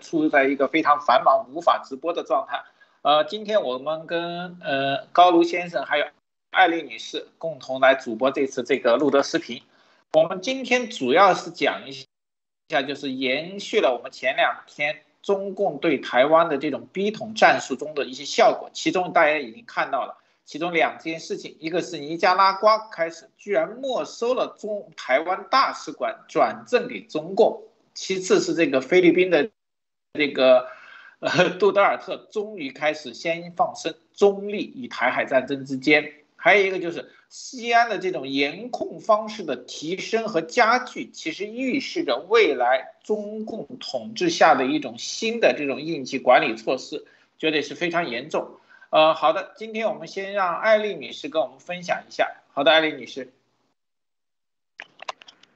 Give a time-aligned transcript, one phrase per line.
[0.00, 2.62] 处在一个非常繁忙无法直播的状态。
[3.02, 6.04] 呃，今天我们跟呃高卢先生还有
[6.50, 9.62] 艾丽女士共同来主播这次这个录的视频。
[10.12, 11.92] 我们今天主要是讲一
[12.68, 18.68] 下，就是延续了我们前两天中共对台湾的这种逼统战术中的一些效果。
[18.72, 27.62] 其中大家已经看到了，其中两件事情，一个是尼加拉瓜开始居然没收了中台湾大使馆，转赠给中共。
[27.94, 29.50] 其次是这个菲律宾的
[30.14, 30.68] 这个
[31.20, 47.06] 呃 杜德尔特终于开始先放生，中立与台海战争之间，还有一个就是西安的这种严控方式的提升和加剧，其实预示着未来中共统治下的一种新的这种应急管理措施，
[47.38, 48.56] 绝对是非常严重。
[48.90, 52.32] 呃，好的，今天我们先让艾丽女士跟我们分享一下。
[52.52, 53.32] 好的，艾丽女士。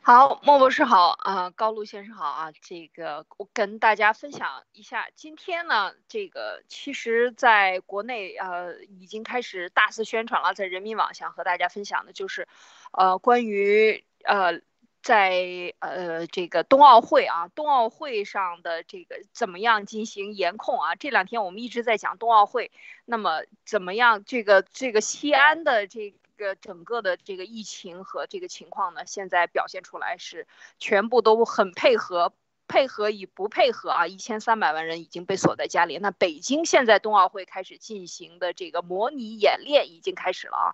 [0.07, 12.47] 好，莫博士好啊，高露先生好啊，这个我跟大家分享一下，今天呢，这个其实在国内呃已经开始大肆宣传了，在人民网想和大家分享的就是，
[12.93, 14.61] 呃，关于呃
[15.01, 20.97] 在呃这个冬奥会啊，冬奥会上的这个怎么样进行严控啊？
[20.97, 22.73] 这两天我们一直在讲冬奥会，
[23.07, 26.15] 那么怎么样这个这个西安的这。
[26.61, 30.47] 整个的这个疫情和这个情况呢，现在表现出来是
[30.79, 32.33] 全部都很配合，
[32.67, 35.99] 配合与不配合啊，一千三百万人已经被锁在家里。
[35.99, 40.69] 那北京现在冬奥会开始进行的这个模拟演练已经开始了啊，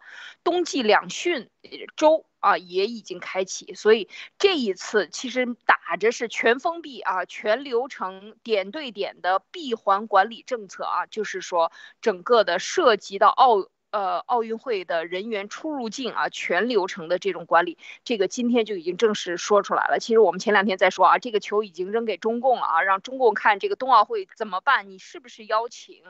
[0.44, 1.50] 冬季两训
[1.96, 13.68] 周啊也已经开启，所以这一次其实打着是全封闭啊，全流程点对点的闭环管理政策啊，就是说整个的涉及到奥。
[13.90, 19.98] 呃，奥运会的人员出入境啊，全流程的这种管理，这个今天就已经正式说出来了。
[19.98, 24.88] 其实我们前两天在说啊，这个球已经扔给中共了啊，让中共看这个冬奥会怎么办？
[24.90, 26.02] 你是不是邀请？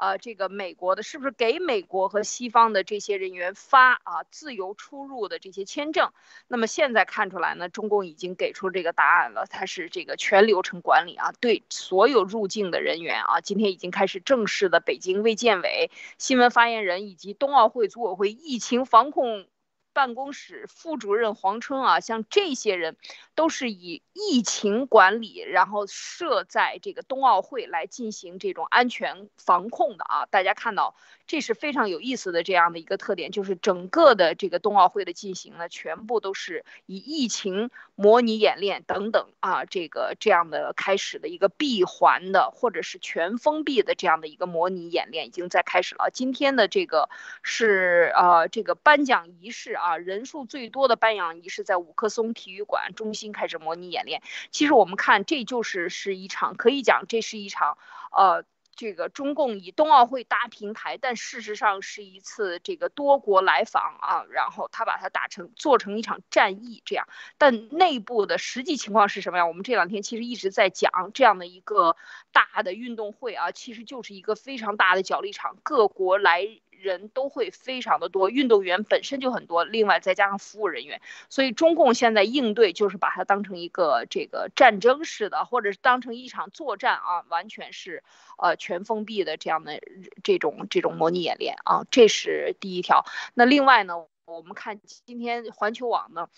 [0.00, 6.10] 呃，这个美国的，是不是给美国和西方的这些人员发啊自由出入的这些签证？
[6.48, 19.44] 那么现在看出来呢，中共已经给出这个答案了，它是这个全流程管理啊，对所有入境的人员啊，今天已经开始正式的，北京卫健委新闻发言人以及冬奥会组委会疫情防控。
[19.92, 22.96] 办公室副主任黄春啊，像这些人，
[23.34, 30.26] 都是以疫情管理，然后设在这个冬奥会来进行这种安全防控的啊。
[30.26, 30.94] 大家看到，
[31.26, 46.10] 这是非常有意思的这样的一个特点，就是整个的这个冬奥会的进行呢，全部都是以疫情模拟演练等等啊，这个这样的开始的一个闭环的或者是全封闭的这样的一个模拟演练已经在开始了。
[46.12, 47.08] 今天的这个
[47.42, 49.79] 是呃这个颁奖仪式。
[49.80, 54.22] 啊，人数最多的颁奖仪式在五棵松体育馆中心开始模拟演练。
[54.50, 57.78] 其实我们看，这就是是一场可以讲，这是一场，
[58.12, 58.44] 呃。
[58.76, 69.46] 这个中共以冬奥会搭平台，但事实上是一次这个多国来访啊，然后他把它打成做成一场战役这样，但内部的实际情况是什么呀？
[69.46, 71.94] 我们这两天其实一直在讲这样的一个
[72.32, 76.48] 大的运动会啊，其实就是一个非常大的角力场，各国来
[76.80, 88.02] 人都会非常的多，运动员本身就很多，另外再加上服务人员，所以中共现在应对就是把它当成一个这个战争式的，或者是当成一场作战啊，完全是。
[88.42, 89.82] 呃，全封闭的这样的
[90.24, 93.04] 这种这种模拟演练啊，这是第一条。
[93.34, 96.30] 那另外呢，我们看今天环球网呢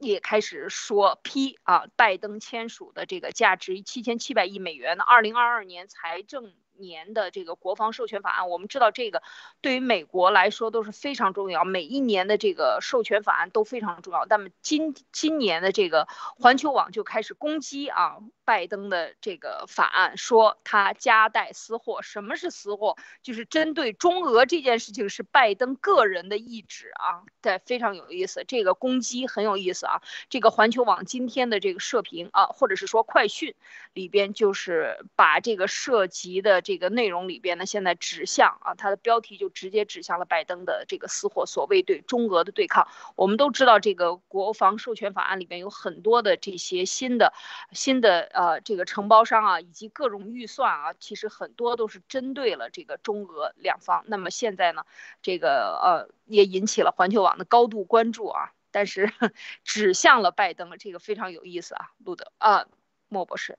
[0.00, 6.52] 也开始说批啊，拜登签署的这个价值七千七百亿美元的二零二二年财政。
[6.80, 9.22] 年的这个国防授权法案，我们知道这个
[9.60, 14.24] 对于美国来说都是非常重要，每一年的这个授权法案都非常重要。
[14.26, 22.00] 那么今今年的这个环球网就开始攻击啊拜登的这个法案，说他夹带私货。
[22.02, 22.96] 什么是私货？
[23.22, 28.44] 就是针对中俄这件事情是拜登个人的意志啊，对，非常有意思。
[28.48, 30.00] 这个攻击很有意思啊。
[30.30, 33.54] 这个环球网今天的这个社评啊，或者是说快讯
[33.92, 36.62] 里边就是把这个涉及的。
[36.70, 42.86] 这个内容里边呢，现在指向啊，它的标题就直接指向了拜登的这个私货，所谓对中俄的对抗。
[43.16, 47.32] 我们都知道，这个国防授权法案里边有很多的这些新的、
[47.72, 54.04] 新的呃这个承包商啊，以及各种预算啊，其实很多都是针对了这个中俄两方。
[54.06, 54.84] 那么现在呢，
[55.22, 59.12] 这个呃也引起了环球网的高度关注啊，但是
[59.64, 62.68] 指向了拜登，这个非常有意思啊，路德啊，
[63.08, 63.58] 莫博士。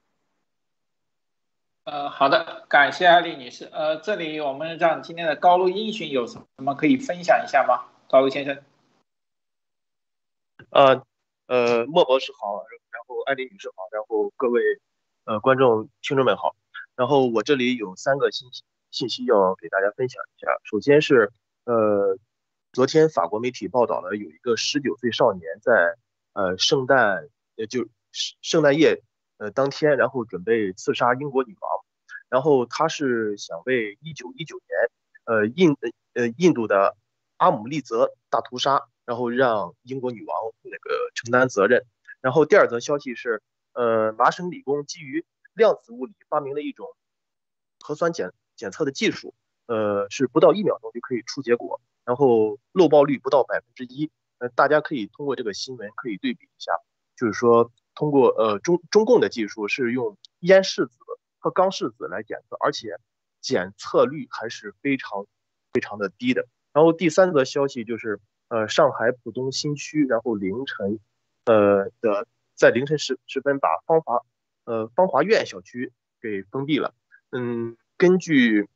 [1.84, 3.66] 呃，好的，感谢艾丽女士。
[3.66, 7.86] 呃，这里我们让今天的高露英雄有什么可以分享一下吗？
[8.08, 8.64] 高露先生。
[10.70, 11.04] 呃，
[11.48, 14.62] 呃，莫博士好，然后艾丽女士好，然后各位
[15.26, 16.56] 呃，观众、听众们好。
[16.96, 20.52] 然后我这里有三个信息信息要给大家分享一下。
[20.64, 21.32] 首先是，
[21.64, 22.16] 呃，
[22.74, 25.96] 昨天法国媒体报道了有一个十九岁少年在
[26.34, 29.02] 呃圣诞，呃就圣诞夜
[29.42, 31.72] 呃当天，然后准备刺杀英国女王。
[32.30, 34.70] 然后他是想为一九一九年
[35.26, 35.76] 呃印
[36.14, 36.96] 呃印度的
[37.38, 41.86] 阿姆利则大屠杀，然后让英国女王那个承担责任。
[42.22, 43.42] 然后第二则消息是。
[43.74, 46.86] 呃，麻省理工基于量子物理发明了一种
[47.80, 49.34] 核酸检检测的技术，
[49.66, 54.12] 呃，是不到一秒钟就可以出结果，然后漏报率不到百分之一。
[54.40, 56.74] 呃，大家可以通过这个新闻可以对比一下，
[57.16, 57.72] 就是说
[58.02, 60.98] 通过呃中中共的技术是用烟柿子
[61.38, 62.98] 和钢柿子来检测，而且
[63.42, 65.28] 检测率还是非常
[65.72, 66.48] 非常的低的。
[66.74, 71.00] 然后第三则消息就是呃上海浦东新区，然后凌晨
[71.46, 72.26] 呃的。
[72.54, 74.20] 在凌晨时时分把芳华
[74.66, 76.94] 呃芳华苑小区给封闭了。
[77.32, 78.70] 嗯，根据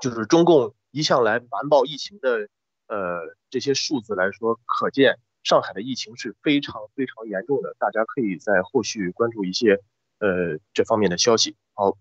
[0.00, 2.48] 就是中共一向来瞒报疫情的
[2.86, 7.74] 呃这些数字来说，可见上海的疫情是非常非常严重的。
[7.78, 9.80] 大家可以在后续关注一些
[10.18, 11.56] 呃这方面的消息。
[11.74, 11.96] 好，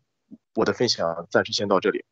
[0.56, 2.04] 我的分享暂时先到这里。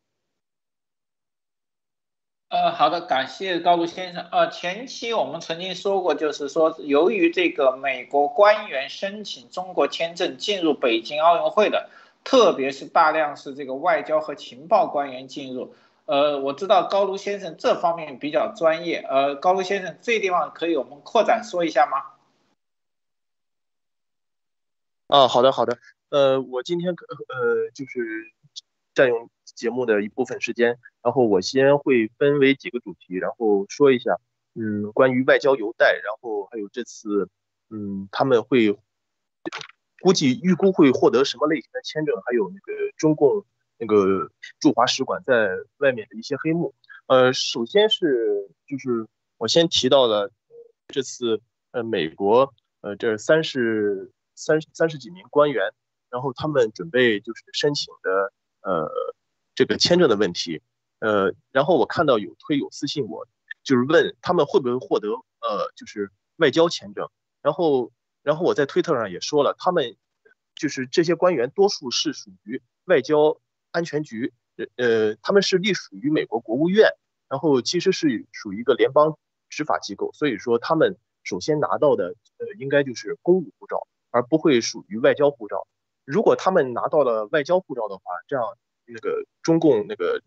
[2.47, 4.23] 呃，好的，感谢高卢先生。
[4.31, 11.89] 呃，前期我们曾经说过，就是说，由于这个美国官员申请中国签证进入北京奥运会的，
[12.23, 15.75] 特别是大量是这个外交和情报官员进入。
[16.05, 18.97] 呃，我知道高卢先生这方面比较专业。
[18.97, 22.13] 呃，高卢先生，这地方可以我们扩展说一下吗？
[25.07, 25.77] 啊，好的，好的。
[26.09, 28.31] 呃，我今天呃就是
[28.93, 29.29] 占用。
[29.53, 34.19] 节目的一部分时间，然后我先会分为几个主题，然后说一下，
[34.55, 37.29] 嗯，关于外交邮贷，然后还有这次，
[37.69, 38.77] 嗯，他们会
[40.01, 43.45] 估计预估会获得什么类型的签证，还有那个中共
[43.85, 46.73] 那个驻华使馆在外面的一些黑幕。
[47.07, 50.31] 呃，首先是就是我先提到了
[50.87, 51.41] 这次
[51.71, 55.71] 呃美国呃这三十三三十几名官员，
[56.09, 58.91] 然后他们准备就是申请的呃。
[59.57, 60.61] 这个签证的问题，
[60.99, 63.25] 呃，然后我看到有推有私信我，
[63.63, 65.07] 就是问他们会不会获得
[65.39, 67.07] 呃，就是外交签证。
[67.41, 69.95] 然后，然后我在推特上也说了，他们
[70.55, 73.39] 就是这些官员多数是属于外交
[73.75, 74.33] 安全局，
[74.77, 76.89] 呃，他们是隶属于美国国务院，
[77.27, 79.17] 然后其实是属于一个联邦
[79.49, 85.67] 执法机构，所以说他们首先拿到的呃应该就是公务护照，而不会属于外交护照。
[86.05, 88.45] 如果他们拿到了外交护照的话，这样。
[88.87, 90.21] 那个中共那个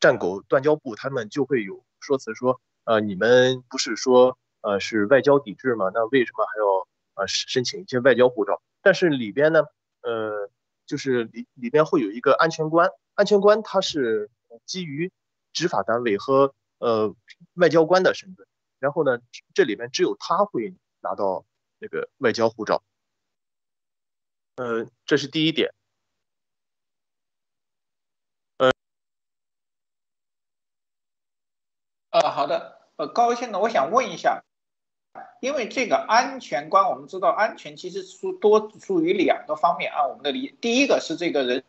[0.00, 5.88] 战狗断交部，他们就会有说辞说，呃，你们不是说呃是外交抵制吗？
[5.94, 8.60] 那为什么还要呃申请一些外交护照？
[8.82, 9.62] 但是里边呢，
[10.02, 10.50] 呃，
[10.88, 14.30] 就是里里边会有一个安全官，安全官他是
[14.64, 15.12] 基于
[15.52, 17.14] 执法单位和呃
[17.54, 18.46] 外交官的身份，
[18.80, 19.20] 然后呢，
[19.52, 21.44] 这里边只有他会拿到
[21.78, 22.82] 那个外交护照，
[24.56, 25.74] 呃，这是第一点。
[32.10, 34.42] 呃，好的，呃，高先生，我想问一下，
[35.40, 41.62] 因为这个安全观，我们知道安全其实属多属于两个方面啊，我们的理，第一个是这个人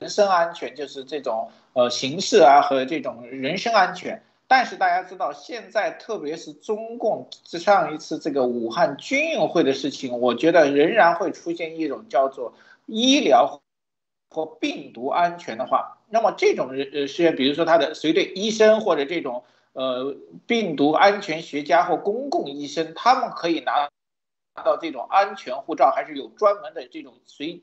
[0.00, 12.54] 人身安全，就是这种呃刑事啊和这种人身安全，但是大家知道现在特别是中共上一次这个武汉军运会的事情，我觉得仍然会出现一种叫做
[12.86, 13.60] 医疗
[14.30, 19.44] 或病毒安全的话，那么这种人呃是比如说他的随队医生或者这种。
[19.76, 20.16] 呃，
[20.46, 23.90] 病毒安全学家或公共医生，他们可以拿
[24.54, 27.62] 拿到这种安全护照，还是有专门的这种随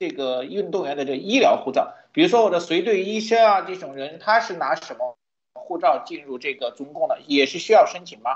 [0.00, 1.94] 这个运动员的这医疗护照？
[2.10, 5.16] 比如说我的随队医生啊，这种人他是拿什么
[5.52, 7.20] 护照进入这个中共的？
[7.28, 8.32] 也是需要申请吗？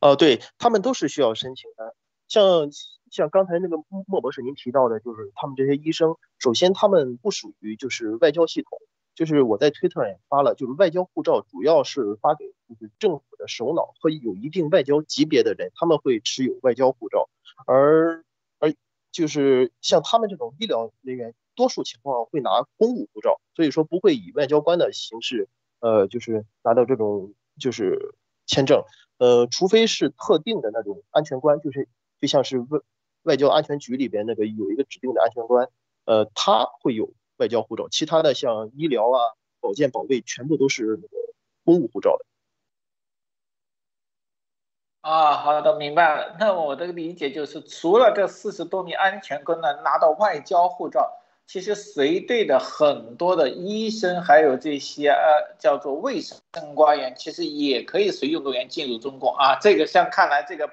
[0.00, 1.94] 哦，对他们都是需要申请的。
[2.28, 2.70] 像
[3.10, 8.80] 像刚才那个莫博士您提到的，就是他们这些医生，首先他们不属于就是外交系统。
[9.18, 17.28] 就是我在推特上也发了，就是外交护照主要是发给就是政府的首脑和有一定外交级别的人，他们会持有外交护照，
[17.66, 18.24] 而
[18.60, 18.72] 而
[19.10, 25.48] 就是像他们这种医疗人员，多数情况会拿公务护照，所以说不会以外交官的形式，
[25.80, 28.14] 呃，就是拿到这种就是
[28.46, 28.84] 签证，
[29.18, 31.88] 呃，除非是特定的那种安全官，就是
[32.20, 32.78] 就像是外
[33.24, 35.68] 外交安全局里边那个有一个指定的安全官，
[36.04, 37.12] 呃，他会有。
[37.38, 41.16] 外交护照，其他的像医疗啊、保健保卫，全部都是那个
[41.64, 42.24] 公务护照的。
[45.00, 46.36] 啊，好的，明白了。
[46.38, 51.12] 那我的理解就是，除了这四十多名安全官呢拿到外交护照，
[51.46, 56.38] 其实随队的很多的医生，还有这些呃叫做卫生
[56.74, 59.56] 官员，其实也可以随运动员进入中共啊。
[59.60, 60.70] 这个像看来这个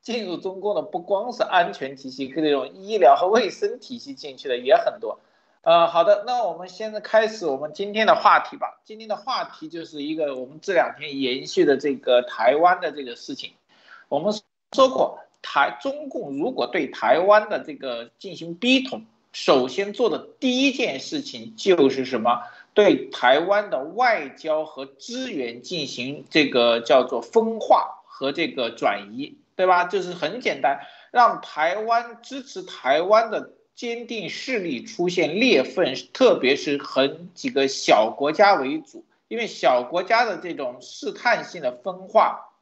[0.00, 5.20] 进入中共的不光是安全体系，跟这种医疗和卫生体系进去的也很多。
[5.62, 8.80] 呃，好的，那我们现在开始我们今天的话题吧。
[8.84, 13.52] 今天的话题就是一个我们这两天延续的这个台湾的这个事情。
[14.08, 14.32] 我们
[14.72, 22.44] 说过，台中共如果对台湾的这个进行逼统，首先做的第一件事情就是什么？
[22.72, 29.84] 对台湾的外交和资源进行这个叫做分化和这个转移，对吧？
[29.84, 33.50] 就是很简单，让台湾支持台湾的。
[33.78, 42.56] 坚定势力出现裂缝，特别是很几个小国家为主，因为小国家的这种试探性的分化，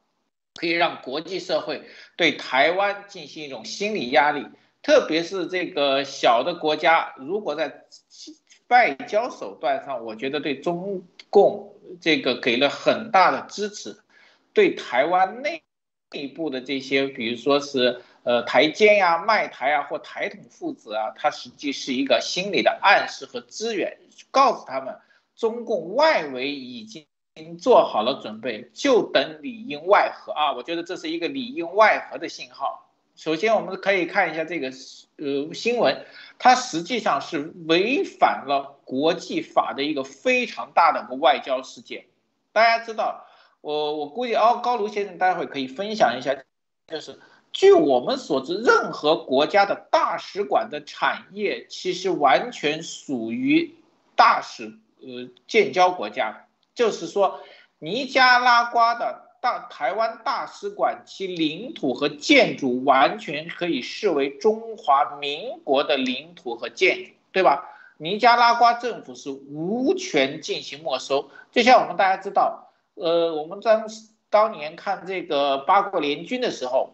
[0.52, 4.46] 可以让国际社会对台湾进行一种心理压力。
[4.82, 7.86] 特别是这个小的国家，如果在
[8.68, 13.96] 外交手段上，我觉得对中共这个给了很大的支持，
[14.52, 15.62] 对台湾内
[16.10, 18.02] 内部的这些，比如说是。
[18.26, 23.98] 呃，台奸呀、卖台啊，或台统父子啊，它实际是一个心理的暗示和资源，
[24.32, 24.98] 告诉他们，
[25.36, 27.06] 中共外围已经
[27.56, 30.52] 做好了准备，就等里应外合啊！
[30.54, 32.90] 我觉得这是一个里应外合的信号。
[33.14, 34.72] 首先，我们可以看一下这个
[35.18, 36.04] 呃新闻，
[36.40, 42.06] 它实际上是违反了国际法的一个非常大的一个外交事件。
[42.52, 43.24] 大家知道，
[43.60, 46.34] 我我估计哦高卢先生待会可以分享一下，
[46.88, 47.20] 就是。
[47.56, 53.74] 据我们所知，任何国家的大使馆的产业其实完全属于
[54.14, 56.44] 大使呃建交国家。
[56.74, 57.40] 就是说，
[57.78, 67.70] 尼加拉瓜的大台湾大使馆，其领土和建筑完全可以视为中华民国的领土和建筑，对吧？
[67.96, 71.30] 尼加拉瓜政府是无权进行没收。
[71.50, 73.86] 就像我们大家知道，呃，我们当
[74.28, 76.92] 当年看这个八国联军的时候。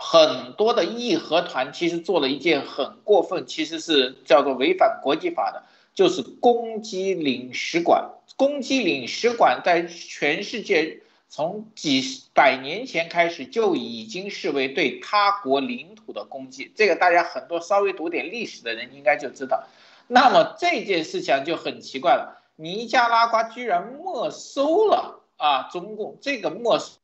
[0.00, 5.62] 很多的义和团其实做了一件很过分，其实是叫做违反国际法的，
[5.94, 8.10] 就是攻击领事馆。
[8.36, 12.02] 攻击领事馆在全世界从几
[12.32, 19.64] 百年前开始就已经视为对他国领土的攻击，这个大家很多稍微读点历史的人应该就知道。
[20.08, 26.99] 那么这件事情就很奇怪了，尼加拉瓜居然没收了啊，中共这个没收。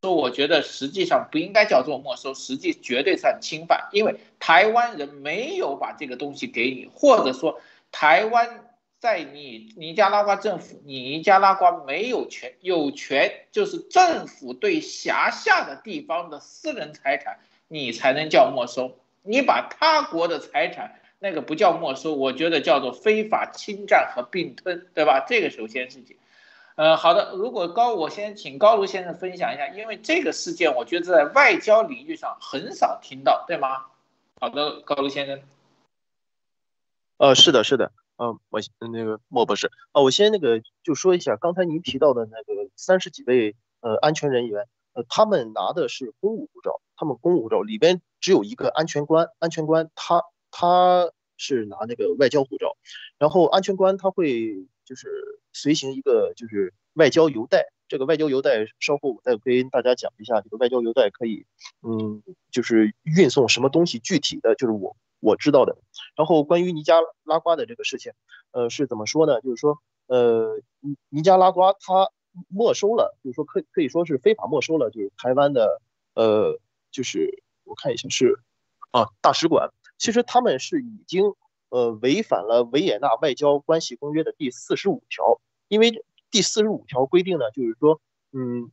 [0.00, 8.64] 说我觉得实际上不应该叫做没收，实际绝对算侵犯，因为台湾人没有把这个东西给你，或者说台湾
[9.00, 18.96] 在你尼加拉瓜政府，你尼加拉瓜没有权，有权就是政府对辖下的地方的私人财产，你才能叫没收。
[19.24, 25.24] 你把他国的财产那个不叫没收，我觉得叫做非法侵占和并吞，对吧？
[25.26, 25.98] 这个首先是。
[26.78, 27.32] 呃，好的。
[27.34, 33.86] 如果高，我先请高卢先生分享一下，因为这个事件，我觉得在外交领域上很少听到，对吗？
[34.38, 35.42] 好的，高卢先生。
[37.16, 37.90] 呃，是的，是的。
[38.18, 38.60] 嗯，我
[38.92, 52.76] 那个莫博士，啊，我先那个就说一下，刚才您提到的那个三十几位呃安全人员，呃，他们拿的是公务护照，他们公务护照里边只有一个安全官，安全官他他是拿那个外交护照，
[53.18, 54.64] 然后安全官他会。
[54.88, 55.06] 就是
[55.52, 61.44] 随行一个就是外交邮袋，这个外交邮袋稍后我再跟大家讲一下，这个外交邮袋可以，
[61.82, 65.76] 嗯，就是运送什么东西，具体的就是我我知道的。
[66.16, 68.12] 然后关于尼加拉瓜的这个事情，
[68.52, 69.42] 呃，是怎么说呢？
[69.42, 69.76] 就是说，
[70.06, 72.10] 呃，尼尼加拉瓜他
[72.48, 75.82] 没收了，就是说可可以说是非法没收了，就是台湾的，
[76.14, 76.58] 呃，
[76.90, 78.40] 就是我看一下是
[78.90, 81.34] 啊大使馆，其实他们是已经。
[81.70, 88.00] 呃，违反了维也纳外交关系公约的第四十五条，因为第四十五条规定呢，就是说，
[88.32, 88.72] 嗯，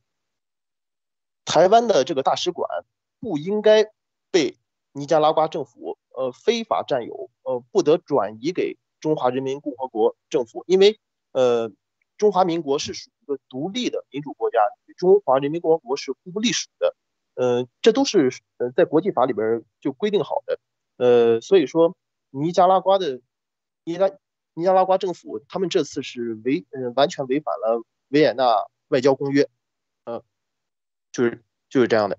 [1.44, 2.86] 台湾的这个大使馆
[3.20, 3.84] 不应该
[4.30, 4.56] 被
[4.92, 10.98] 尼加拉瓜政府呃非法占有，呃，不得转移给中华人民共和国政府，因为
[11.32, 11.70] 呃，
[12.16, 16.96] 中华民国是属于一个独立的民主国家，与中华人民共和国是互不隶属的，
[17.34, 20.58] 呃，这都是呃在国际法里边就规定好的，
[20.96, 21.94] 呃，所以说。
[22.40, 23.20] 尼加拉瓜的
[23.84, 24.10] 尼拉
[24.54, 28.44] 尼加拉瓜政府，他们这次是违嗯完全违反了维也纳
[28.88, 29.48] 外交公约，
[30.04, 30.22] 嗯，
[31.12, 32.18] 就是就是这样的。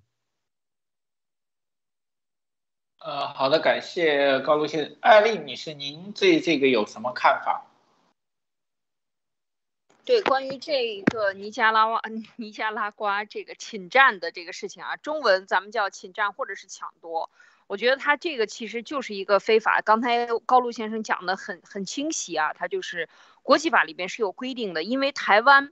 [2.99, 7.65] 呃，好的，感谢高卢先生，艾丽女士，您对这个有什么看法？
[10.03, 12.01] 对，关于这个尼加拉瓜
[12.37, 17.29] 尼加拉瓜这个侵占的这个事情啊，中文咱们叫侵占或者是抢夺，
[17.67, 19.81] 我觉得他这个其实就是一个非法。
[19.81, 23.07] 刚才高露先生讲的很很清晰啊，他就是
[23.43, 25.71] 国际法里边是有规定的，因为台湾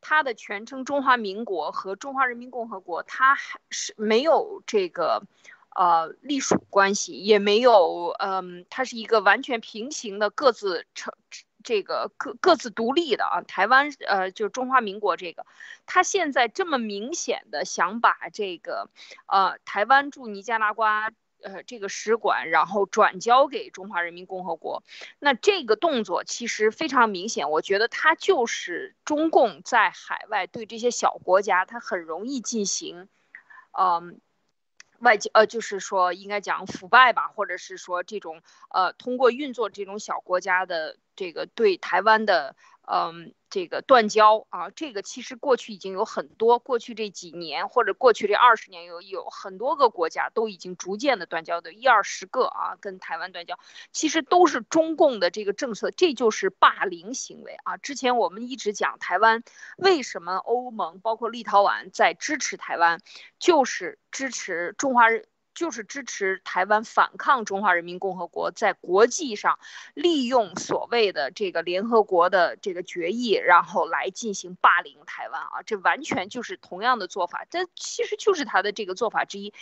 [0.00, 5.22] 它的全称中华民国和中华人民共和国，它还是没有这个
[5.74, 11.14] 呃隶属关系，也没有嗯，它是一个完全平行的各自成。
[11.64, 15.44] 这个各各自独立的啊，台湾呃，就是中华民国这个，
[15.84, 18.88] 他现在这么明显的想把这个
[19.26, 21.10] 呃台湾驻尼加拉瓜
[21.46, 24.82] 呃这个使馆，然后转交给中华人民共和国，
[25.20, 33.08] 那这个动作其实非常明显，我觉得它就是中共在海外对这些小国家，它很容易进行，
[33.78, 34.20] 嗯。
[35.00, 42.56] 外交呃，就是说应该讲腐败吧，或者是说这种呃，通过运作这种小国家的这个对台湾的。
[42.86, 53.58] 嗯，这个断交啊，这个其实过去已经有很多，过去这几年或者过去这二十年有有很多个国家都已经逐渐的断交的，一二十个啊，跟台湾断交，
[53.90, 57.76] 其实都是中共的这个政策，这就是霸凌行为啊。
[57.76, 59.42] 之前我们一直讲台湾
[59.76, 63.00] 为什么欧盟包括立陶宛在支持台湾，
[63.40, 65.26] 就是支持中华人。
[65.56, 69.58] 就是支持台湾反抗中华人民共和国，在国际上
[69.94, 79.54] 利用所谓的这个联合国的这个决议，然后来进行霸凌台湾啊，这完全就是同样的做法，这其实就是他的这个做法之一。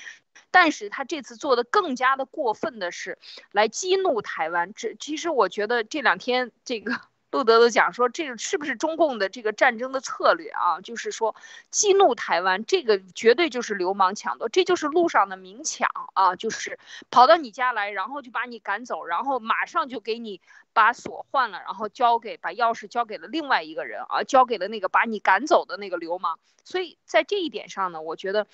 [0.50, 3.16] 但是他这次做的更加的过分的是，
[3.52, 4.74] 来激怒台湾。
[4.74, 7.00] 这其实我觉得这两天这个。
[7.34, 10.80] 路德都讲说，这个是不是中共的这个战争的策略啊？
[10.80, 11.34] 就是说，
[11.68, 16.36] 激怒台湾，这个绝对就是流氓抢夺，这就是路上的明抢啊！
[16.36, 16.78] 就是
[17.10, 20.40] 跑到你家来，然后就把你赶走，然后马上就给你
[20.72, 26.38] 把锁换了，然后交给把钥匙交给了另外一个人啊，交给了那个把你赶走的那个流氓。
[26.62, 28.46] 所以在这一点上呢，我觉得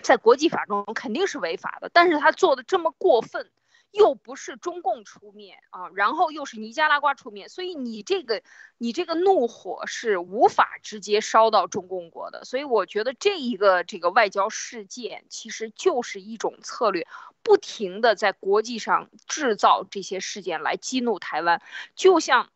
[0.00, 3.50] 在国际法中肯定是违法的，但是他做的这么过分。
[3.90, 8.42] 又不是中共出面啊，然后又是尼加拉瓜出面，所以你这个
[8.76, 12.44] 你这个怒火是无法直接烧到中共国的。
[12.44, 17.06] 所以我觉得这一个这个外交事件其实就是一种策略，
[17.42, 21.62] 不停的在国际上制造这些事件来激怒台湾，
[21.94, 22.50] 就像。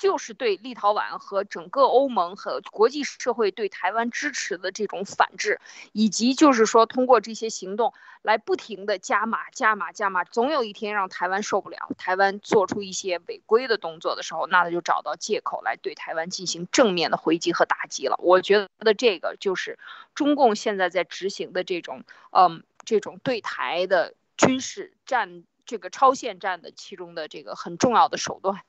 [0.00, 5.60] 就是对立陶宛和整个欧盟和国际社会对台湾支持的这种反制，
[5.92, 18.16] 以及就是说通过这些行动来不停的加码、加码、加码，总有一天让台湾受不了，台湾做出一些违规的动作的时候，那他就找到借口来对台湾进行正面的回击和打击了。
[18.22, 19.78] 我觉得这个就是
[20.14, 28.62] 中共现在在执行的这种，嗯，这种对台的军事战，这个超限战的其中的这个很重要的手段。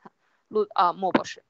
[0.52, 1.42] 陆啊，莫博士。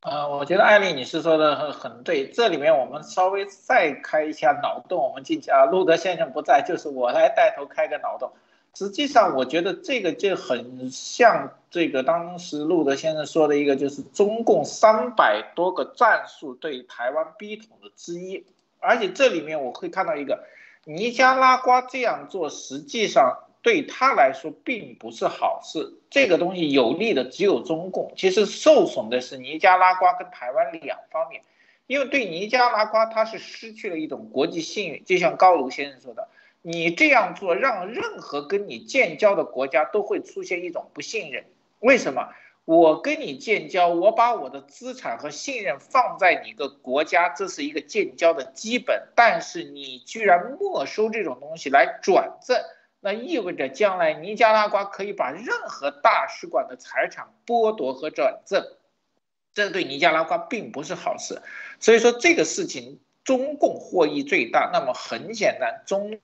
[0.00, 5.64] 呃，我觉得艾丽女士说的很很对，这里面我们稍微再开一下脑洞，我们进去啊。
[5.64, 8.30] 路德先生不在，就是我来带头开个脑洞。
[8.74, 18.46] 实际上，我觉得这个就很像这个当时路德先生说的一个，就是中共三百多个战术对台湾逼统的之一。
[18.78, 20.44] 而且这里面我会看到一个，
[20.84, 23.47] 尼加拉瓜这样做，实际上。
[23.62, 31.42] 对他来说并不是好事，这个东西有利的只有中共，其实受损的是尼加拉瓜跟台湾两方面，
[31.86, 36.28] 因为对尼加拉瓜它是失去了一种国际信誉，就像高卢先生说的，
[36.62, 41.44] 你这样做让任何跟你建交的国家都会出现一种不信任，
[41.80, 42.28] 为什么？
[42.64, 52.60] 我跟你建交，我把我的资产和信任放在你个国家，这是一个建交的基本，但是你居然没收这种东西来转赠。
[53.00, 58.64] 那意味着将来尼加拉瓜可以把任何大使馆的财产剥夺和转赠，
[59.54, 61.40] 这对尼加拉瓜并不是好事。
[61.78, 64.70] 所以说这个事情中共获益最大。
[64.72, 66.20] 那么很简单，中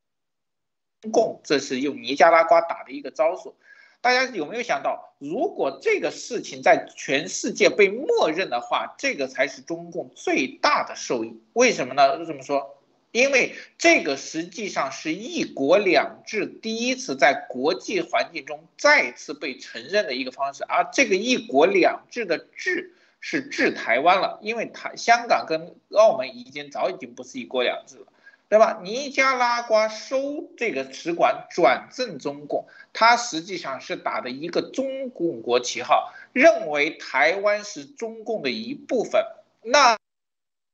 [1.12, 3.54] 共这是用尼加拉瓜打的一个招数。
[4.00, 11.40] 大家有没有想到，如果这个事情在全世界被默认的话，这个才是中共最大的受益。
[11.54, 12.18] 为什么呢？
[12.26, 12.83] 这么说？
[13.14, 28.06] 因为这个实际上是一国两制第一次在国际环境中再次被承认的一个方式，而这个一国两制的制是治台湾了，因为台香港跟澳门已经早已经不是一国两制了，
[28.48, 28.80] 对吧？
[28.82, 39.24] 尼加拉瓜收这个使馆转赠中共，它实际上是打的一个中共国旗号，认为台湾是中共的一部分，
[39.62, 39.96] 那。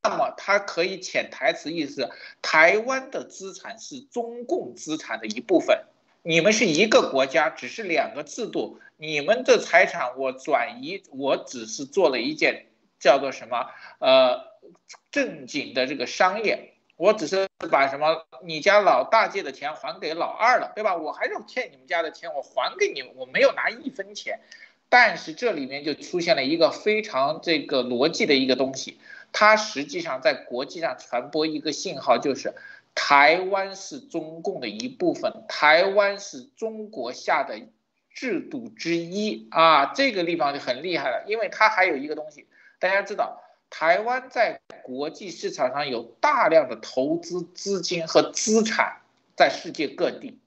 [0.02, 2.10] 那么，它可以潜台词意思，
[2.40, 5.84] 台湾的资产是中共资产的一部分，
[6.22, 12.66] 你们是一个国家，只是两个制度，你们的财产我转移，我只是做了一件
[12.98, 13.66] 叫做什么
[13.98, 14.40] 呃
[15.10, 20.96] 正经的这个商业，我只是把什么你家老大借的钱还给老二了，对吧？
[20.96, 24.40] 我还是欠你们家的钱，我还给你们，我没有拿一分钱。
[24.92, 28.98] 但是这里面就出现了一个非常这个逻辑的一个东西，
[29.32, 32.54] 它实际上在国际上传播一个信号，就是
[32.94, 37.60] 台湾是中共的一部分，台湾是中国下的
[38.12, 42.46] 制度之一啊，这个地方就很厉害了，因为它还有一个东西，
[42.78, 48.96] 大家知道，台湾在国际市场上有大量的投资资金和资产
[49.36, 50.38] 在世界各地。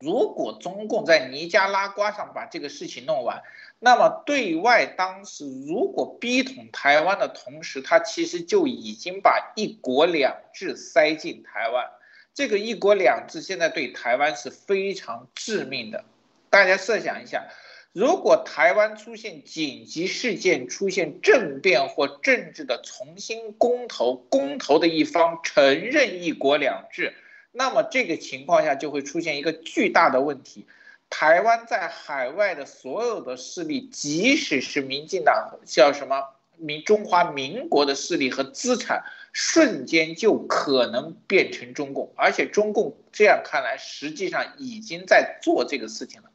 [0.00, 3.42] 如果中共在尼加拉瓜上把这个事情弄完，
[3.78, 11.86] 那么对外当时如果逼统台湾的同时，他其实就已经把一国两制塞进台湾。
[12.32, 16.04] 这个一国两制现在对台湾是非常致命的。
[16.48, 17.48] 大家设想一下，
[17.92, 27.12] 如果台湾出现紧急事件、出现政变或政治的重新公投，公投的一方承认一国两制。
[27.52, 30.66] 那么这个情况下就会出现一个巨大的问题，
[31.08, 36.22] 台湾在海外的所有的势力，即使是民进党叫什么
[36.56, 46.30] 民中华民国的势力和资产，瞬间就可能变成中共，而且中共这样看来，实际上已经在做这个事情了，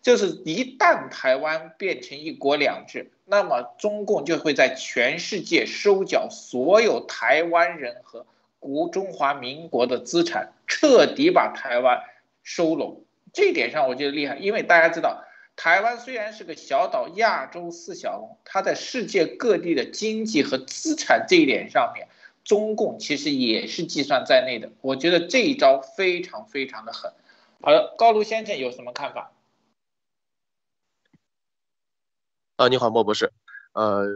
[0.00, 8.24] 就是一旦台湾变成一国两制，那么中共就会在全世界收缴所有台湾人和。
[8.60, 12.02] 国中华民国的资产彻底把台湾
[12.44, 15.24] 收拢，这一点上我觉得厉害，因为大家知道，
[15.56, 22.06] 台湾虽然是个小岛，亚洲四小龙，它在世界各地的经济和资产这一点上面，
[22.44, 24.70] 中共其实也是计算在内的。
[24.82, 27.12] 我觉得这一招非常非常的狠。
[27.62, 29.32] 好的，高卢先生有什么看法？
[32.56, 33.32] 啊，你好，莫博士。
[33.72, 34.06] 呃，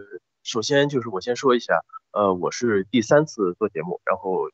[0.45, 1.81] 首先就是我先说一下。
[2.13, 4.51] 呃，我是第三次做节目，然后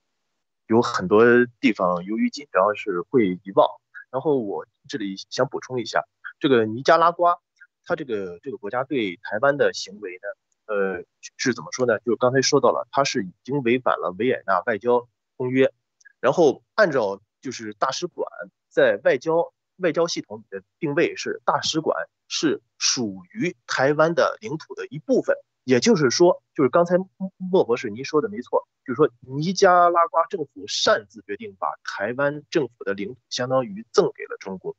[0.68, 1.24] 有很多
[1.61, 3.68] 地方由于紧张是会遗忘，
[4.11, 6.05] 然后我这里想补充一下，
[6.38, 7.38] 这个尼加拉瓜，
[7.85, 11.05] 它这个这个国家对台湾的行为呢，呃，
[11.37, 11.98] 是怎么说呢？
[11.98, 15.72] 就刚才说到了，它是已经违反了维也纳外交公约，
[16.20, 18.31] 然后按照就是大使馆
[18.68, 25.37] 在外交外交系统里的定位是大使馆是属于台湾的领土的一部分。
[25.64, 26.96] 也就是说，就是刚才
[27.37, 34.75] 莫博士您说的没错，就是说尼加拉瓜政府擅自决定把台湾政府的领土相当于赠给了中国，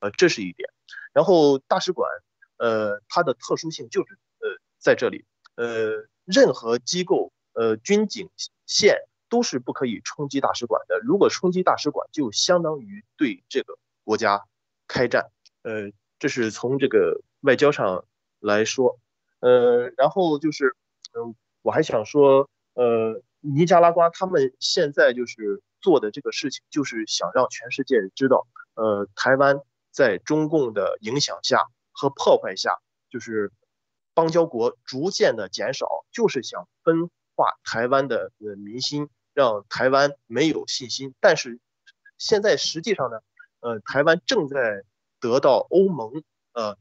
[0.00, 0.68] 呃，这是一点。
[1.12, 2.10] 然后大使馆，
[2.58, 8.28] 呃，它的特殊性就是呃在这里，呃，任何机构，呃，军警
[8.66, 10.98] 线都是不可以冲击大使馆的。
[10.98, 14.44] 如果冲击大使馆，就相当于对这个国家
[14.88, 15.30] 开战，
[15.62, 18.04] 呃，这是从这个外交上
[18.40, 18.98] 来说。
[19.44, 20.74] 呃，然后就是，
[21.12, 31.60] 嗯，我还想说，呃，尼加拉瓜他们现在就是做的这个事情，就是想让全世界知道，呃，台湾在中共的影响下
[31.92, 32.78] 和破坏下，
[33.10, 33.52] 就是
[34.14, 41.12] 邦交国逐渐的减少，就是想分化台湾的呃民心，让台湾没有信心。
[41.20, 41.60] 但是
[42.16, 43.18] 现在实际上呢，
[43.60, 44.84] 呃，台湾正在
[45.20, 46.22] 得到欧盟，
[46.54, 46.78] 呃。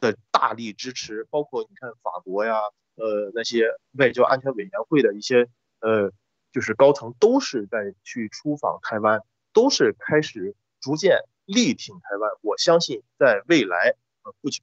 [0.00, 2.54] 的大力支持，包括你看法国呀，
[2.96, 5.48] 呃，那些外交安全委员会的一些
[5.80, 6.12] 呃，
[6.52, 9.20] 就是高层都是在去出访台湾，
[9.52, 12.30] 都是开始逐渐力挺台湾。
[12.42, 14.62] 我相信在未来呃不久，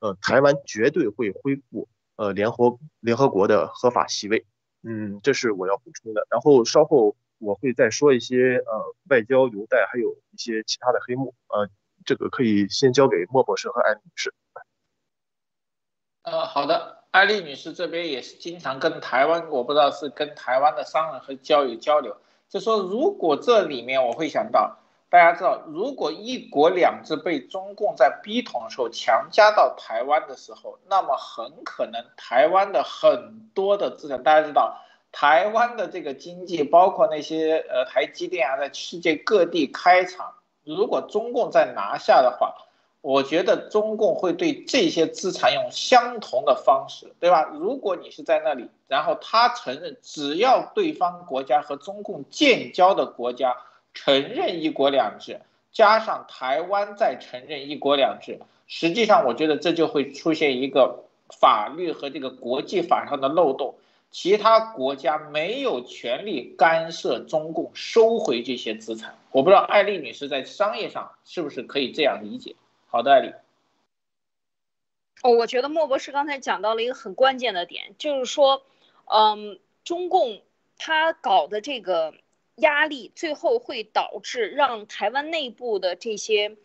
[0.00, 4.44] 呃，台湾绝对会恢复呃联合联合国的合法席位。
[4.82, 6.26] 嗯，这是我要补充的。
[6.30, 11.34] 然后稍后我会再说一些呃外交邮袋，还有一些其他的黑幕。
[11.48, 11.68] 呃，
[12.04, 14.32] 这个可以先交给莫博士和艾女士。
[16.22, 22.16] 呃，好的，艾丽女士这边也是经常跟台湾，我不知道是跟台湾的商人和交友交流，
[22.48, 24.78] 就说如果这里面我会想到，
[25.10, 34.80] 大家知道，如果一国两制被中共在逼统的时候强加到台湾的时候，那么很可能台湾的很多的资产，大家知道，
[35.12, 42.54] 台湾的这个经济，包括那些呃台积电啊，在世界各地开厂，如果中共再拿下的话。
[43.06, 47.42] 我觉得中共会对这些资产用相同的方式，对吧？
[47.52, 53.58] 如果你是在那里，然后他承认，只要对方国家和中共建交的国家
[53.92, 61.04] 承认一国两制，加上台湾再承认一国两制，实际上我觉得这就会出现一个
[61.38, 63.74] 法律和这个国际法上的漏洞。
[64.14, 69.18] 其他国家没有权利干涉中共收回这些资产。
[69.32, 72.54] 我不知道艾丽女士在商业上是不是可以这样理解？
[72.86, 73.32] 好的，艾丽。
[75.24, 78.62] 哦，我觉得莫博士刚才讲到了一个很关键的点，就是说，
[79.06, 80.42] 嗯，中共
[80.78, 82.14] 他搞的这个
[82.54, 86.56] 压力，最后会导致让台湾内部的这些，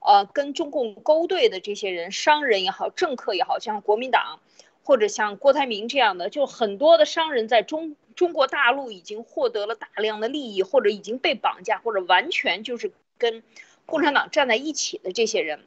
[0.00, 4.40] 呃，跟中共勾兑的这些人，商人也好，政客也好，像国民党。
[4.86, 13.42] 或者像郭台铭这样的，就很多的商人在中中国大陆已经获得了大量的利益，或者已经被绑架，或者完全就是跟
[13.84, 15.58] 共产党站在一起的这些人，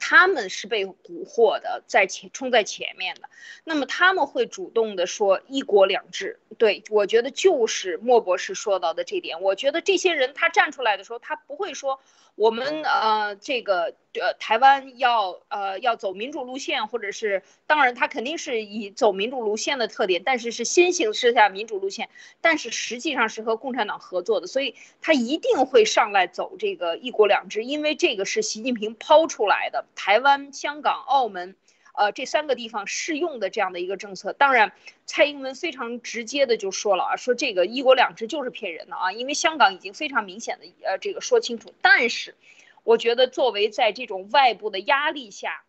[0.00, 3.28] 他们是被蛊惑的，在前冲在前面的。
[3.62, 9.42] 那么他们会主动的说一国两制，对我觉得就是莫博士说到的这点。
[9.42, 12.00] 我觉得这些人他站出来的时候，他不会说。
[12.36, 22.08] 我们呃，这个呃，台湾要呃要走民主路线，或者是当然，他肯定是以走民主路线的特点，但是是先行施下民主路线，
[22.40, 31.56] 但是实际上是和共产党合作的，所以他一定会上来走这个一国两制，因为这个是习近平抛出来的，台湾、香港、澳门。
[31.92, 34.72] 呃，这三个地方适用的这样的一个政策，当然，
[35.06, 41.74] 蔡英文非常直接的就说了啊，说这个一国两制就是骗人的啊，因为香港已经非常明显的呃这个说清楚。
[41.82, 42.36] 但是，
[42.84, 45.64] 我觉得作为在这种外部的压力下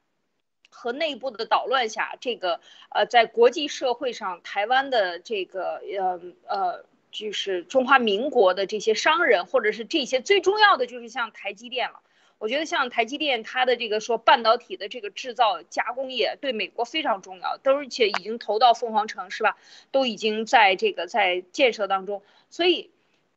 [0.69, 11.99] 和内部的捣乱下，这个呃在国际社会上，台湾的这个呃呃就是中华民国的这些商人，或者是这些最重要的就是像台积电了。
[12.41, 19.57] 我觉得像台积电，它的这个说半导体的这个制造加工业对美国非常重要，都而且已经投到凤凰城是吧？
[19.91, 22.89] 都已经在这个在建设当中，所以，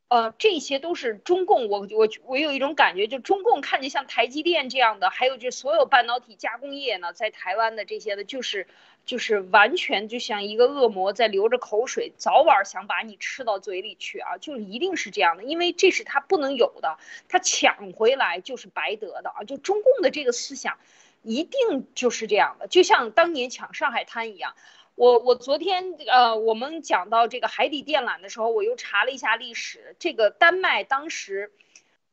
[0.09, 1.69] 呃，这些都是中共。
[1.69, 8.67] 我我我有一种感觉，就中共看见像台积电这样的，还有就所有半导体加工业呢，在台湾的这些的，就是。
[9.07, 14.39] 就是完全就像一个恶魔在流着口水，早晚想把你吃到嘴里去啊！
[14.39, 19.45] 就一定是这样的，因为这是他不能有的，他抢回来就是白得的啊！
[19.45, 20.79] 就中共的这个思想，
[21.23, 24.55] 一定就是这样的，就像当年抢上海滩一样。
[24.95, 31.53] 我我昨天呃，我们讲到这个海底电缆的时候，我又查了一下历史，这个丹麦当时。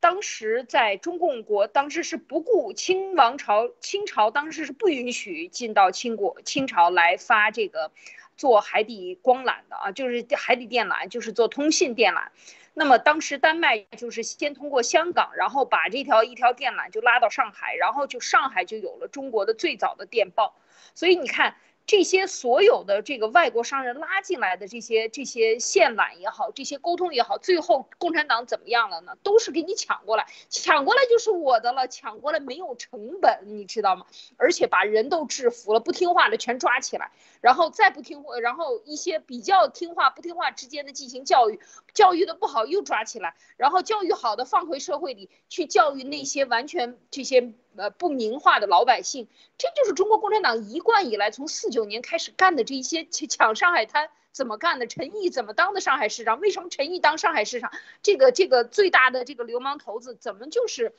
[0.02, 7.92] 当时在中共国，当时是不顾清王朝，清朝当时是不允许进到清国，清朝来发这个
[8.36, 12.30] 做海底光缆的啊，就是海底电缆，就是做通信电缆。
[12.74, 20.56] 那么当时丹麦就是先通过香港，然后把这条一条电缆就拉到上海，然后就上海就有了中国的最早的电报。
[20.96, 21.56] 所以你看。
[21.88, 29.18] 这些所有的这个外国商人拉进来的这些这些线缆也好，这些沟通也好，最后共产党怎么样了呢？
[29.24, 34.06] 都是给你抢过来，抢过来就是我的了，抢过来没有成本，你知道吗？
[34.38, 41.60] 而且把人都制服了，不听话的全抓起来，然后再不听话，然后一些比较听话不听话之间的进行教育，
[41.94, 47.54] 教育的不好又抓起来，然后教育好的放回社会里去教育那些完全这些。
[47.76, 54.88] 呃，不明化的老百姓，这就是中国共产党一贯以来从四九年开始干的这些抢上海滩怎么干的？
[54.88, 56.40] 陈毅怎么当的上海市长？
[56.40, 57.72] 为什么陈毅当上海市长？
[58.02, 60.94] 这个这个最大的这个流氓头子怎么就是？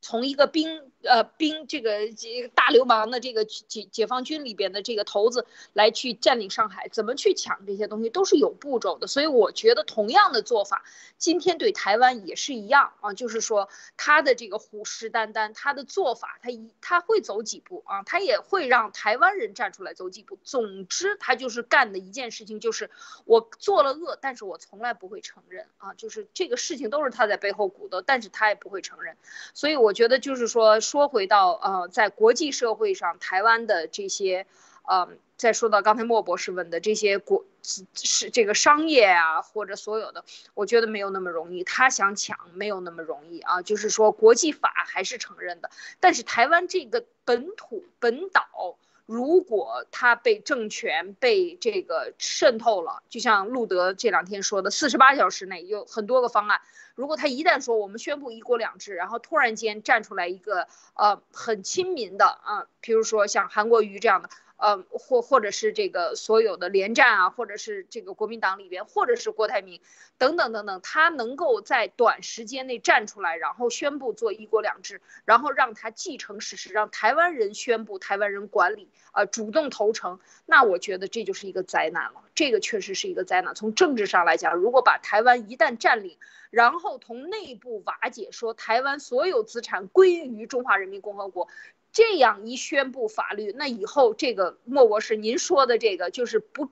[0.00, 2.08] 从一个兵呃兵这个
[2.54, 9.08] 大流氓的这个解解放军里边的这个头子来去占领上海，怎么去抢这些东西都是有步骤的。
[9.08, 10.84] 所以我觉得同样的做法，
[11.18, 20.38] 今天对台湾也是一样啊，就是说他的这个虎视眈眈，他的做法他一他会走几步啊，他也会让台湾人站出来走几步。
[20.44, 22.90] 总之他就是干的一件事情，就是
[23.24, 29.16] 我做了恶，但是我从来不会承认啊，就是这个事情都是他在背后鼓捣，但是他也不会承认。
[29.52, 29.95] 所以我。
[29.96, 34.46] 觉得就是说，说回到呃，在国际社会上，台湾的这些，
[34.84, 41.64] 呃，再说到刚才莫博士问的这些国是这个商业啊，或者所有的，我觉得没有那么容易。
[41.64, 48.76] 他想抢没有那么容易啊，就是说国际法还是承认的，但是台湾这个本土本岛。
[49.06, 56.60] 如果他被政权被这个渗透了，就像路德这两天说的，四十八小时内有很多个方案。
[56.94, 64.28] 如果他一旦说我们宣布一国两制，然后突然间站出来一个呃很亲民的啊，比如说像韩国瑜这样的。
[64.56, 69.80] 呃，或或者是这个所有的连战啊，或者是这个国民党里边，或者是郭台铭
[70.18, 82.22] 等等等等，他能够在短时间内站出来，然后宣布做一国两制，然后让他继承事实，让台湾人宣布，台湾人管理，呃，主动投诚，那我觉得这就是一个灾难了。
[82.34, 83.54] 这个确实是一个灾难。
[83.54, 86.16] 从政治上来讲，如果把台湾一旦占领，
[86.50, 91.48] 然后从内部瓦解，说台湾所有资产归于中华人民共和国。
[91.96, 96.68] 这样一宣布法律，那以后这个莫博士您说的这个就是不，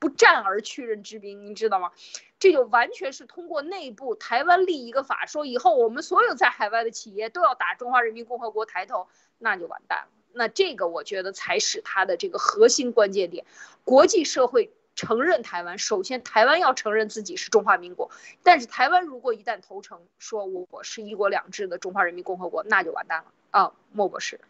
[0.00, 1.92] 不战而屈人之兵，你知道吗？
[2.40, 9.06] 这就完全是通过内部台湾立一个法，说以后我们所有在海外的企业都要打中华人民共和国抬头，
[9.38, 10.08] 那就完蛋了。
[10.32, 13.46] 那这个我觉得才是它的这个核心关键点。
[13.84, 18.10] 国际社会承认台湾，首先台湾要承认自己是中华民国，
[18.42, 24.40] 但是台湾如果一旦投诚说我我是一国两制的中华人民共和国，那就完蛋了啊，莫博士。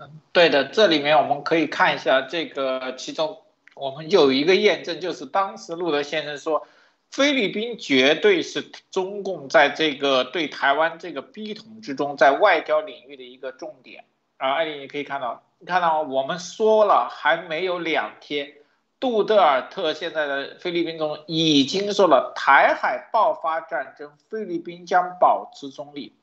[0.00, 3.40] 嗯，对的，这里面我们可以看一下这个其中。
[3.76, 6.66] 我们有一个验证，就是当时路德先生说，
[7.10, 14.04] 菲律宾绝对是中共在这个对台湾这个逼统之中，在外交领域的一个重点。
[14.36, 18.52] 啊，艾丽，你可以看到，你看到我们说了还没有两天，
[18.98, 26.16] 杜特尔特现在的菲律宾总统已经说了，台海爆发战争，菲律宾将保持中立。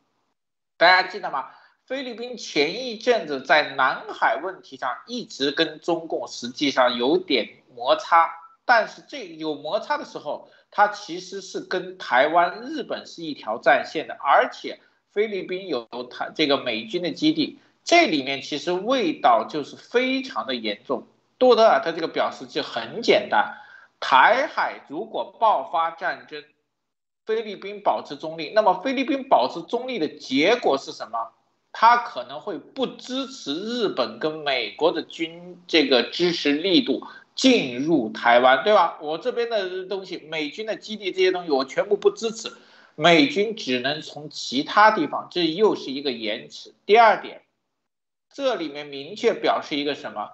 [0.77, 1.51] 大家记得吗？
[1.91, 8.31] 菲律宾前一阵子在南海问题上一直跟中共实际上有点摩擦，
[8.63, 14.79] 但是这有摩擦的时候，它其实是跟台湾、日本是一条战线的，而且
[15.11, 21.05] 菲律宾有台这个美军的基地，这里面其实味道就是非常的严重。
[21.37, 23.57] 多德尔他这个表示就很简单，
[23.99, 26.41] 台海如果爆发战争，
[27.25, 31.33] 菲律宾保持中立，那么菲律宾保持中立的结果是什么？
[31.73, 38.97] 他可能会不支持日本跟美国的军这个支持力度进入台湾，对吧？
[39.01, 42.51] 我这边的东西，美军的基地这些东西，我全部不支持，
[42.95, 46.73] 美军只能从其他地方，这又是一个延迟。
[46.85, 47.41] 第二点，
[48.31, 50.29] 这里面明确表示一个什么？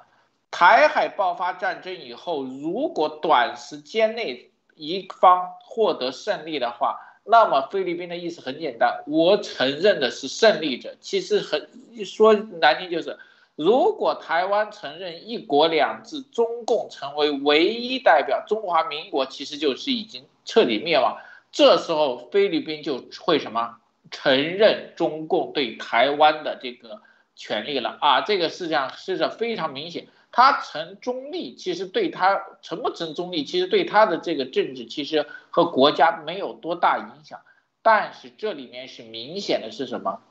[0.50, 7.00] 台海爆发战争以后，如果短时间内一方获得胜利的话。
[7.28, 10.96] 那么菲律宾的意思很简单，我承认的是胜利者。
[11.02, 13.18] 其实很一说难听就是，
[13.56, 21.18] 如果台湾承认一国两制，中共成为唯一代表，中华民国其实就是已经彻底灭亡。
[21.52, 23.78] 这时候菲律宾就会什么
[24.12, 27.02] 承认中共对台湾的这个
[27.38, 28.22] 权利了啊？
[28.22, 30.08] 这个实际上是非常明显。
[30.30, 37.40] 他成中立，其实对他成不成中立，其实对他的这个政治，其实和国家没有多大影响。
[37.82, 40.22] 但是这里面是明显的是什么？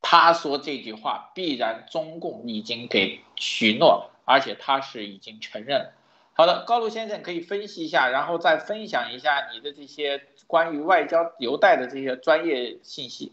[0.00, 5.90] 他说这句话，必然中共已经给许诺，而且他是已经承认。
[6.34, 13.32] 好的，高路先生可以分析一下，然后再分享一下你的这些关于外交邮贷的这些专业信息。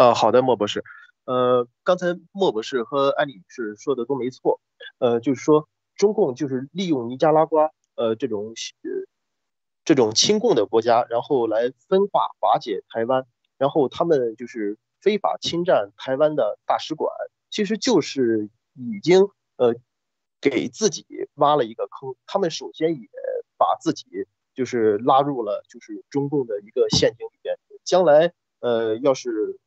[0.00, 0.82] 呃，好的，莫博士。
[1.26, 4.58] 呃，刚才莫博士和安丽女士说的都没错，
[4.96, 8.54] 呃，就是说中共就是利用尼加拉瓜呃这种
[9.84, 13.26] 这种亲共的国家，然后来分化瓦解台湾，
[13.58, 17.12] 然后他们就是非法侵占台湾的大使馆，
[17.50, 19.74] 其实就是已经呃
[20.40, 23.08] 给自己挖了一个坑，他们首先也
[23.58, 24.06] 把自己
[24.54, 29.60] 就是拉入了就是中共的一个陷阱里边，将来呃要是。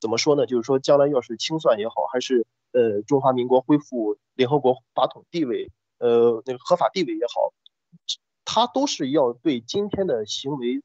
[0.00, 0.46] 怎么说呢？
[0.46, 7.52] 就是说，将来要是清算也好，还是呃中华民国恢复联合国法统地位，呃那个合法地位也好，
[8.44, 10.82] 他都是要对今天的行为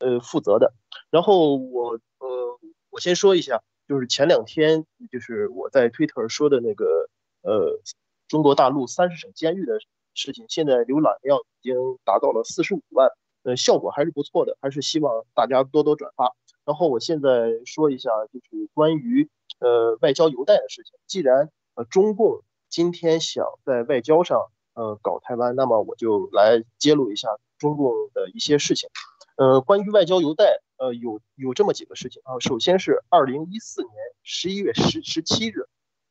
[0.00, 0.74] 呃负责的。
[1.10, 2.58] 然后我呃
[2.90, 7.08] 我先说一下，就是前两天就是我在推特说的那个
[7.42, 7.80] 呃
[8.26, 9.78] 中国大陆三十省监狱的
[10.14, 13.08] 事情，现在浏览量已经达到了四十五万，
[13.44, 16.34] 呃效果还是不错的，还是希望大家多多转发。
[16.64, 17.28] 然后我现在
[17.64, 20.98] 说一下，就是关于呃外交邮贷的事情。
[21.06, 28.88] 既然呃中共今天想在外交上呃搞台湾，那么我就来揭露一下中共的一些事情。
[29.36, 32.38] 呃，关于外交邮贷，呃有有这么几个事情啊。
[32.40, 33.92] 首先是二零一四年
[34.22, 35.66] 十一月十十七日，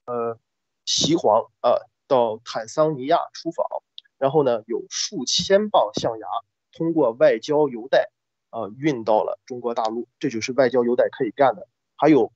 [0.06, 0.38] 呃，
[0.84, 3.66] 习黄啊到坦桑尼亚出访，
[4.18, 6.28] 然后呢有数千磅象牙
[6.74, 8.10] 通过外交邮贷。
[8.52, 11.68] 呃，运到了中国大陆，这就是外交邮袋可以干的。
[11.96, 12.32] 还有，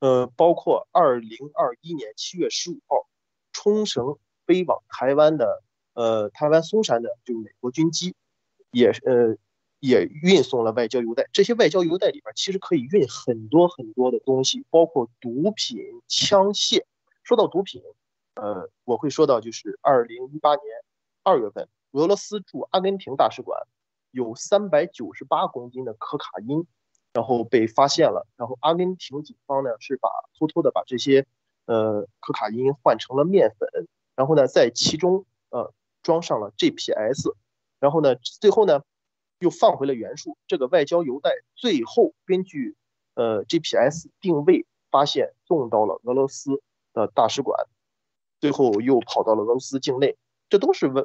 [0.00, 3.08] 呃，包括二零二一年七月十五号，
[3.52, 5.62] 冲绳飞往台湾的，
[5.94, 8.14] 呃，台湾松山的，就是美国军机，
[8.70, 9.36] 也呃
[9.80, 11.28] 也运送了外交邮袋。
[11.32, 15.78] 这些外交邮袋里边其实可以运很多很多的东西，包括毒品、
[16.08, 16.84] 枪械。
[17.22, 17.82] 说到毒品，
[18.34, 20.62] 呃，我会说到就是二零一八年
[21.22, 23.66] 二月份，俄罗斯驻阿根廷大使馆。
[24.10, 26.66] 有三百九十八公斤的可卡因，
[27.12, 28.26] 然后被发现了。
[28.36, 31.26] 然后阿根廷警方呢是把偷偷的把这些
[31.66, 37.34] 呃可卡因换成了面粉，然后呢在其中呃装上了 GPS，
[37.80, 38.82] 然后呢最后呢
[39.38, 40.38] 又放回了原处。
[40.46, 42.76] 这个外交邮袋最后根据
[43.14, 47.66] 呃 GPS 定位发现送到了俄罗斯的大使馆，
[48.40, 50.16] 最后又跑到了俄罗斯境内，
[50.48, 51.02] 这都是外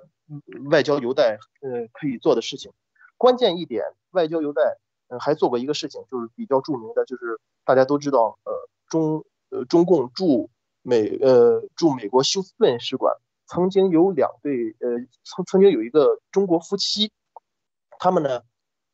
[0.70, 2.72] 外交邮袋呃可以做的事情。
[3.22, 10.50] 关键一点，外交邮袋嗯还做过一个事情，就是比较著名的，就是大家都知道，呃中呃中共驻
[10.82, 13.16] 美呃驻美国休斯顿使馆
[13.46, 17.12] 曾经有两对呃曾曾经有一个中国夫妻，
[18.00, 18.42] 他们呢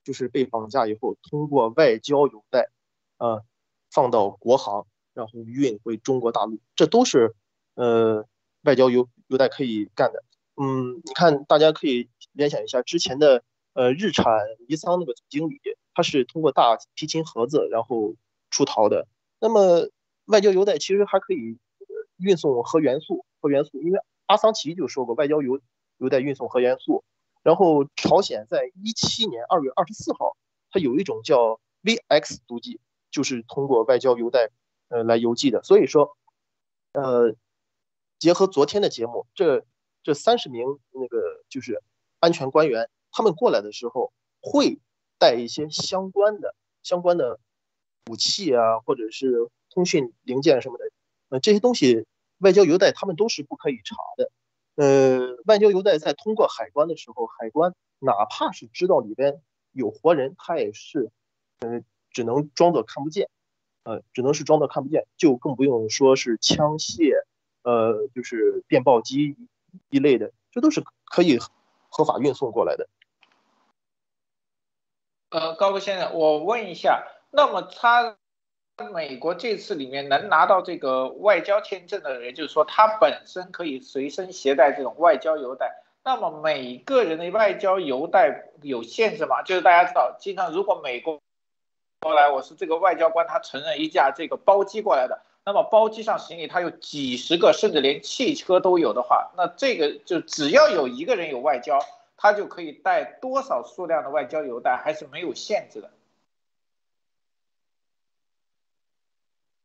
[0.04, 2.70] 就是被绑架以后，通过外交邮袋
[3.16, 3.44] 啊
[3.92, 7.34] 放到国航，然后运回中国大陆，这都是
[7.76, 8.26] 呃
[8.64, 10.22] 外交邮邮袋可以干的。
[10.58, 13.44] 嗯，你看大家可以联想一下之前的
[13.78, 14.26] 呃日产
[14.68, 15.62] 尼桑那个总经理，
[15.94, 18.16] 他是通过大提琴盒子然后
[18.50, 19.08] 出逃的。
[19.40, 19.88] 那么
[20.26, 21.60] 外交邮袋其实还可以
[22.18, 25.62] 运送核元素，核元素，因为阿桑奇就说过外交邮
[26.00, 27.04] 邮袋运送核元素。
[27.44, 30.36] 然后朝鲜在一七年二月二十四号，
[30.72, 34.50] 它有一种叫 VX 毒剂，就是通过外交邮袋
[34.90, 35.62] 呃来邮寄的。
[35.62, 36.18] 所以说，
[36.94, 37.36] 呃，
[38.18, 39.64] 结合昨天的节目，这
[40.02, 41.82] 这三十名那个就是
[42.20, 44.78] 安全官员，他们过来的时候会
[45.18, 46.54] 带一些相关的
[46.84, 47.40] 相关的
[48.12, 50.86] 武器啊，或者是通讯零件什么的，
[51.30, 52.06] 呃，这些东西
[52.38, 54.32] 外交邮袋他们都是不可以查的。
[54.76, 59.42] 呃，外交邮袋在通过海关的时候，海关哪怕是知道里边
[59.72, 61.10] 有活人，他也是，
[61.58, 63.32] 呃，只能装作看不见，
[63.82, 67.14] 呃，只能是装作看不见，就更不用说是枪械，
[67.64, 69.36] 呃，就是电报机
[69.90, 71.40] 一类的，这都是可以
[71.90, 72.88] 合法运送过来的。
[75.30, 78.18] 呃，高哥先生，我问一下，那么他？
[78.94, 85.82] 美国这次里面能拿到这个外交签证的人，就是说他本身可以随身携带这种外交邮袋。
[86.04, 89.42] 那么每个人的外交邮袋有限制吗？
[89.42, 91.20] 就是大家知道，经常如果美国
[92.02, 101.80] 过来，我是这个外交官，他承认一架这个包机过来的，那么包机上行李他有几十个，甚至连汽车都有的话，那这个就只要有一个人有外交，
[102.18, 105.94] 他就可以带多少数量的外交邮袋，还是没有限制的。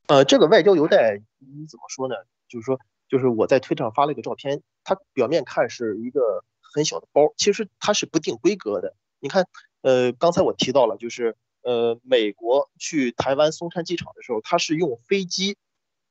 [0.09, 2.15] 呃，这个外交邮袋你怎么说呢？
[2.47, 2.79] 就是说，
[3.09, 8.95] 就是我在推特上发了一个照片，它表面看是一个很小的包，其实它是不定规格的。
[9.21, 9.49] 你看，
[9.81, 15.57] 呃，刚才我提到了，就是呃，美国去台湾松山机场的时候，它是用飞机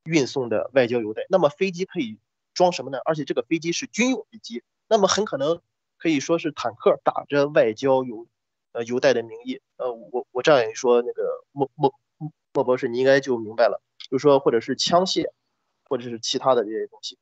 [0.06, 1.28] 运送的外交邮袋。
[1.30, 2.18] 那么飞机可以
[2.56, 2.98] 装什么呢？
[3.06, 5.62] 而且这个飞机是军用飞机，那么很可能
[6.02, 8.26] 可以说是坦克打着外交邮
[8.72, 9.62] 呃邮袋的名义。
[9.78, 11.94] 呃，我我这样一说，那个莫莫
[12.52, 13.84] 莫博士，你应该就明白了。
[14.10, 15.30] 就说，或者是枪械，
[15.88, 17.20] 或者是其他的这些东西。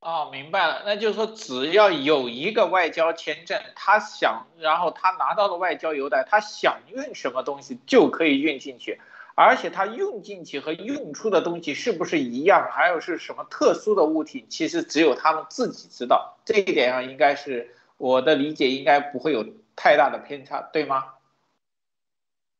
[0.00, 0.82] 哦，明白了。
[0.86, 8.98] 那就是说，只要有一个外交签证，他想，然后他拿到了外交邮袋，他想运什么东西就可以运进去，
[9.34, 16.38] 而且他运进去和运出的东西是不是一样，还有是什么特殊的物体，其实只有他们自己知道。
[16.44, 21.14] 这一点上，应该是我的理解，应该不会有太大的偏差，对吗？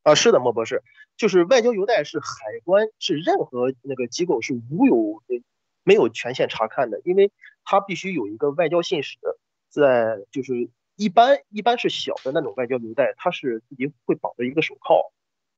[0.03, 0.83] 啊，是的，莫博士。
[1.17, 2.27] 就是外交邮袋是海
[2.65, 5.23] 关是任何那个机构是无有
[5.85, 7.31] 没有权限查看的，因为
[7.65, 9.17] 它必须有一个外交信使
[9.69, 15.13] 在，就是一般一般是小的那种外交邮袋，它是自己会绑着一个手铐，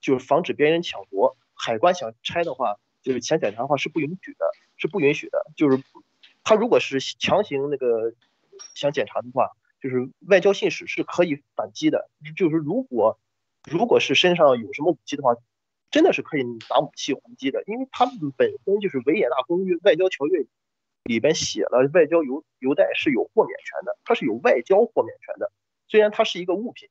[0.07, 1.37] 就是防止别人抢夺。
[1.55, 4.47] 海关想拆的话，就是想检查的话是不允许的，
[4.77, 5.45] 是不允许的。
[5.57, 5.83] 就是
[6.45, 8.15] 他如果是强行那个
[8.75, 9.51] 想检查的话，
[9.81, 13.19] 就是外交信使是可以反击的，就是如果。
[13.69, 15.35] 如果是身上有什么武器的话，
[15.91, 20.47] 真的是可以拿武器还击的，因为他们本身就是维也纳公约外交条约
[21.03, 25.51] 里边写了，外交邮邮袋是有豁免权的，它是有外交豁免权的。
[25.89, 26.89] 虽然它是一个物品，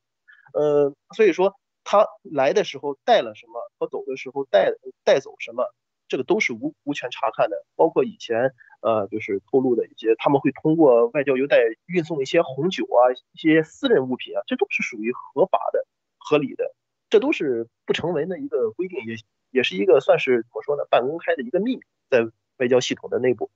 [0.53, 1.55] 呃，所以说
[1.85, 4.73] 他来的时候带了什么和走的时候带
[5.05, 5.73] 带走什么，
[6.09, 7.65] 这个都是无无权查看的。
[7.77, 15.85] 包括以前呃，就是透露的一些，他们会通过外交邮袋运送一些红酒啊，一些私人物品啊，这都是属于合法的。
[16.17, 16.73] 合理的，
[17.07, 19.15] 这都是不成文的一个规定，也
[19.51, 22.27] 也是一个算是怎么说呢，半公开的一个秘密，在
[22.57, 23.51] 外交系统的内部。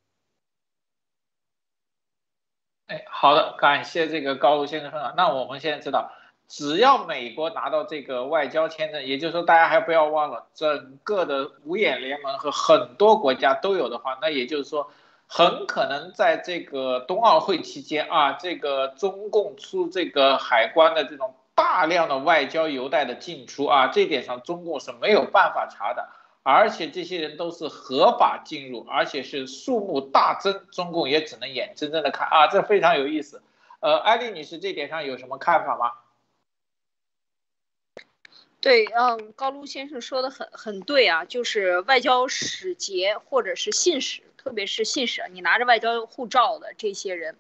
[2.86, 5.14] 哎，好的，感谢这个高卢先生啊。
[5.18, 6.12] 那我们现在知道，
[6.50, 14.92] 只要美国拿到这个外交签证，也就是说，大家还不要忘了，整个的五眼联盟和很多国家都有的话，那也就是说，
[15.28, 21.36] 很可能在这个冬奥会期间啊，这个中共出这个海关的这种。
[21.56, 26.08] 大量的外交邮袋的进出啊，这点上中共是没有办法查的，
[26.42, 33.44] 而且这些人都是合法进入，而且是数目大增，中共也只能眼睁睁的看啊，这非常有意思。
[33.82, 35.92] 呃，艾丽女士这点上有什么看法吗？
[38.62, 47.38] 对，嗯，高卢先生说的很很对啊，就是外交使节或者是信使，特别是信使，你拿着外交护照的这些人，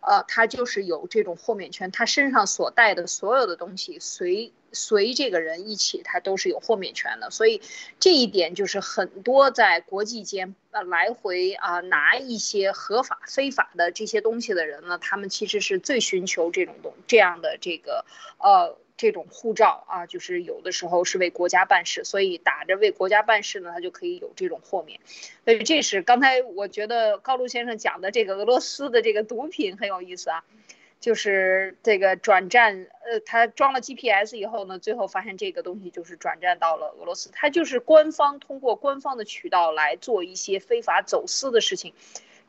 [0.00, 7.60] 呃，他就是有这种豁免权，他身上所带的所有的东西随随这个人一起，他都是有豁免权的，所以
[8.00, 18.06] 这一点就是很多在国际间呃来回啊拿一些合法非法的这些东西的人呢，他们其实是最寻求这种东这样的这个
[18.38, 18.78] 呃。
[19.02, 25.00] 这种护照啊，就是有的时候是为国家办事，所以打着为国家办事呢，他就可以有这种豁免。
[25.44, 30.44] 所以这是刚才我觉得高露先生讲的这个俄罗斯的这个毒品很有意思啊，
[31.00, 41.92] 就是这个转战，呃，他装了 GPS 以后呢，最后发现这个东西就是转战到了俄罗斯，他就是官方通过官方的渠道来做一些非法走私的事情，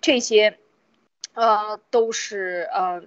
[0.02, 0.60] 这些。
[1.34, 3.02] 呃，都是呃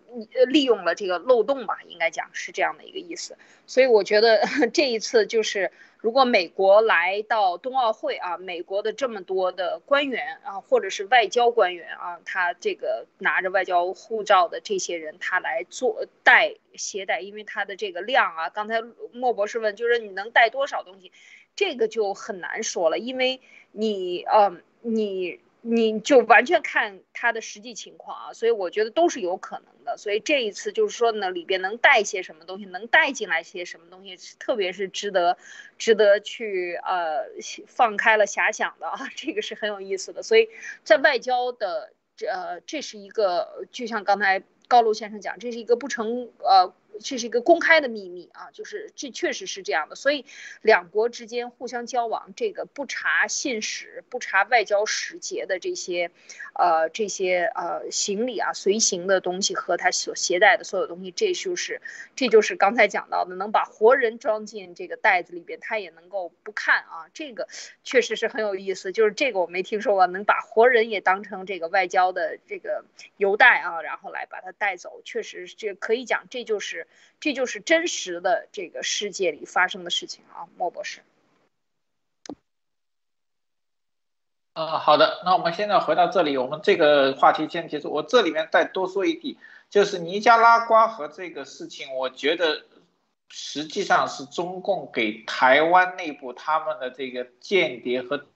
[0.49, 3.37] 利用了这个漏洞吧，应该讲是这样的一个意思。
[3.67, 4.41] 所以我觉得
[4.75, 21.13] 这一次就是，如果美国来到冬奥会啊，美国的这么多的官员啊，或者是外交官员啊，他这个拿着外交护照的这些人，他来做带携带，因为他的这个量啊，刚才莫博士问，就是你能带多少东西，
[21.55, 23.41] 这个就很难说了，因为
[23.71, 25.39] 你呃你。
[25.69, 29.97] 你就完全看他的实际情况啊，所以我觉得都是有可能的。
[29.97, 35.37] 所以这一次就是说呢，里边能带些什么东西，能带进来些什么东西，特别是值得，
[35.77, 37.25] 值得去呃
[37.67, 40.23] 放开了遐想的啊， 这个是很有意思的。
[40.23, 40.49] 所以
[40.85, 46.73] 在外交的这呃，这是一个，就像刚才高露先生讲，这是一个不成呃。
[47.01, 50.25] 这是一个公开的秘密啊，就是这确实是这样的，所以
[50.63, 56.11] 两国之间互相交往，这个不查信使、不查外交使节的这些，
[56.55, 61.81] 呃，这些呃行李啊、随行的东西和他所携带的所有东西，这就是
[62.15, 67.49] 这就是刚才讲到的，能把活人装进这个袋子里边，他也能够不看啊，这个
[67.85, 72.85] 确实是很有意思，就是这个我没听说过，能把活人也当成这个外交的这个
[73.17, 76.86] 邮袋啊，然后来把它带走，确实这可以讲这就是。
[77.19, 81.01] 这就是真实的这个世界里发生的事情啊，莫博士。
[84.53, 87.91] 呃，好的，那我们现在回到这里，我们这个话题先结束。
[87.91, 89.37] 我这里面再多说一句，
[89.69, 92.65] 就是尼加拉瓜和这个事情，我觉得
[93.29, 98.27] 实际上是中共给台湾内部他们的这个间谍和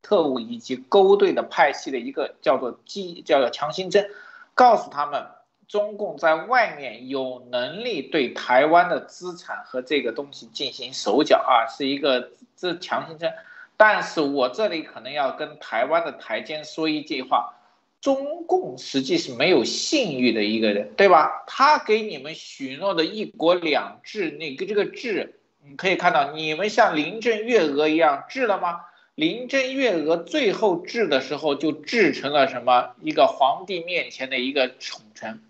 [0.00, 4.08] 特务以及勾兑的派系的一个叫做机叫做强心针，
[4.54, 5.26] 告诉他们。
[5.68, 13.32] 中共在外面有能力对台湾的资产和这个东西进行手脚啊，是一个这强行针。
[13.76, 17.54] 但是我这里可能要跟台湾的台监说一句话：
[18.00, 21.42] 中共实际是没有信誉的一个人，对吧？
[21.46, 28.82] 他给你们许诺的一国两制，那个这个制，你可以看到，你们像林郑月娥一样治了吗？
[29.16, 32.90] 林郑月娥最后治的时候就治成了什么？
[33.00, 35.40] 一个皇帝面前的一个宠臣。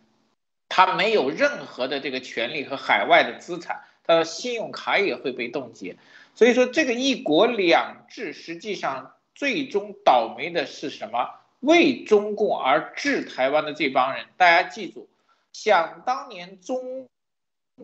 [0.77, 5.97] 他没有任何的这个权利和海外的资产，他的信用卡也会被冻结。
[6.35, 11.31] 所以说，这个一国两制实际上最终倒霉的是什么？
[11.61, 15.09] 为中共而治台湾的这帮人，大家记住，
[15.53, 17.07] 想当年中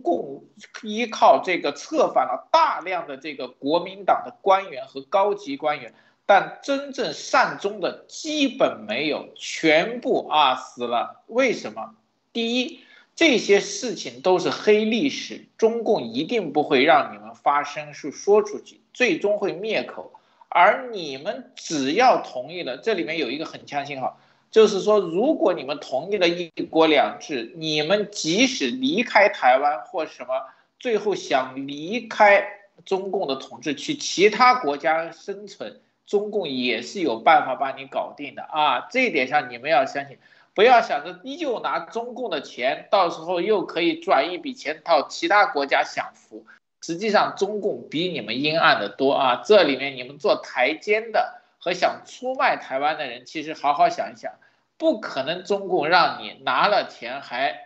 [0.03, 0.43] 共
[0.83, 5.95] 依靠这个策反了大量的这个国民党的官员和高级官员，
[6.27, 11.23] 但真正善终的基本没有，全部啊死了。
[11.29, 11.95] 为什么？
[12.33, 12.81] 第一，
[13.17, 20.13] 这些事情都是黑历史，中共一定不会让你们发声，是说出去，最终会灭口。
[20.49, 24.21] 而你们只要同意了，这里面有一个很强信号，
[24.51, 30.45] 就是说，如果你们同意了一国两制，你们即使离开台湾或什么，
[30.79, 32.45] 最后想离开
[32.85, 38.89] 中共的统治，去其他国家生存，中共也是有办法把你搞定的啊！
[38.91, 40.19] 这一点上你们要相信。
[40.61, 46.45] 不要想着又拿中共的钱，到时候又可以赚一笔钱到其他国家享福。
[46.83, 49.41] 实际上，中共比你们阴暗的多啊！
[49.43, 54.35] 这里面你们做台监的和想出卖台湾的人，其实好好想一想，
[54.77, 57.59] 不可能中共让你拿了钱还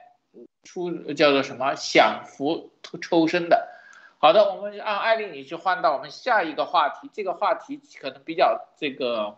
[0.63, 2.71] 出叫做什么享福
[3.03, 3.71] 抽身的。
[4.19, 9.37] 好的，我们按艾丽你去换到我们下一个话题，这个话题可能比较这个。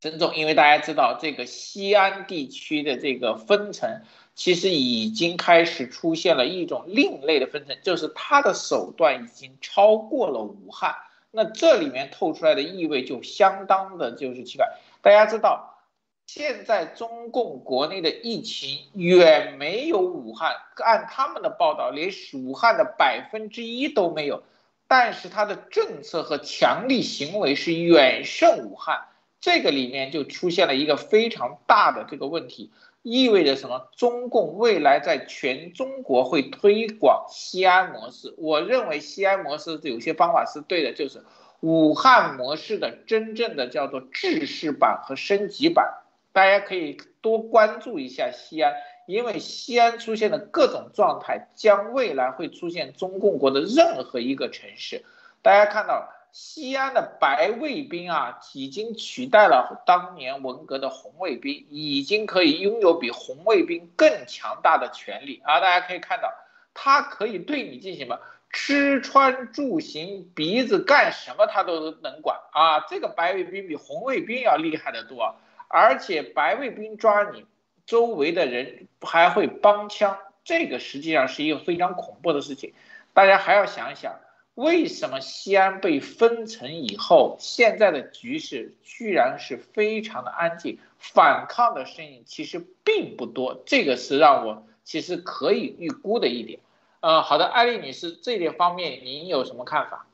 [0.00, 4.02] 珍重，因为大家知道这个西安地区的这个分层，
[4.34, 10.94] 其实已经开始出现了一种另类的分层，就是它的手段已经超过了武汉。
[11.30, 14.68] 那这里面透出来的意味就相当的就是奇怪。
[15.02, 15.78] 大家知道，
[16.26, 24.42] 现在中共国内的疫情远没有武汉，按他们的报道，连武汉的百分之一都没有。
[24.86, 29.02] 但是它的政策和强力行为是远胜武汉，
[29.40, 32.70] 这个里面就出现了一个非常大的这个问题，
[33.02, 33.88] 意味着什么？
[33.96, 38.34] 中共未来在全中国会推广西安模式。
[38.38, 41.22] 我认为西安模式有些方法是对的，就是
[41.60, 46.02] 武汉模式的真正的叫做制式版和升级版。
[46.32, 48.72] 大家可以多关注一下西安。
[49.06, 55.02] 因为西安出现的各种状态，将未来会出现中共国的任何一个城市。
[55.40, 65.60] 大家看到西安的白卫兵啊，已经取代了当年文革的红卫兵，已经可以拥有比红卫兵更强大的权利啊！
[65.60, 66.32] 大家可以看到，
[66.74, 68.20] 他可以对你进行什么
[68.50, 72.80] 吃穿住行，鼻子干什么他都能管啊！
[72.88, 75.36] 这个白卫兵比红卫兵要厉害得多，
[75.68, 77.44] 而且白卫兵抓你。
[77.86, 82.74] 周围的人还会帮腔，这个实际上是一个非常恐怖的事情。
[83.14, 84.20] 大家还要想一想，
[84.58, 96.58] 为什么西安被封城以后，现在的局势居然是非常的安静，反抗的声音其实并不多，这个是让我其实可以预估的一点。
[96.98, 100.06] 呃，好的，艾丽女士，这点方面您有什么看法？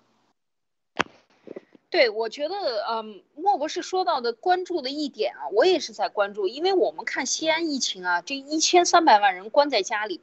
[1.89, 10.21] 对，我觉得，嗯，莫博士说到的关注的一点啊，我也是在关注，因为我们看西安疫情啊，这一千三百万人关在家里，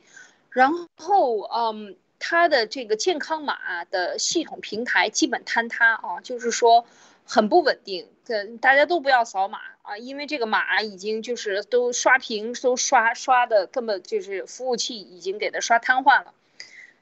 [0.51, 6.85] 然后，嗯，他的这个健康码的系统平台基本坍塌啊，就是说
[7.25, 16.33] 很不稳定，这大家都不要扫码啊，因为这个码已经就是都刷屏都刷刷的根本就是服务器已经给它刷瘫痪了。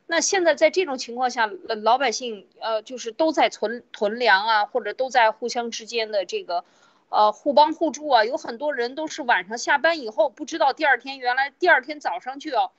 [0.07, 1.47] 那现在在这种情况下，
[1.83, 6.63] 老百姓呃就是都在存囤粮啊，或者都在互相之间的这个，
[7.09, 8.23] 呃互帮互助啊。
[8.23, 12.71] 有很多人都是晚上下班以后不知道第二天原来第二天早上就要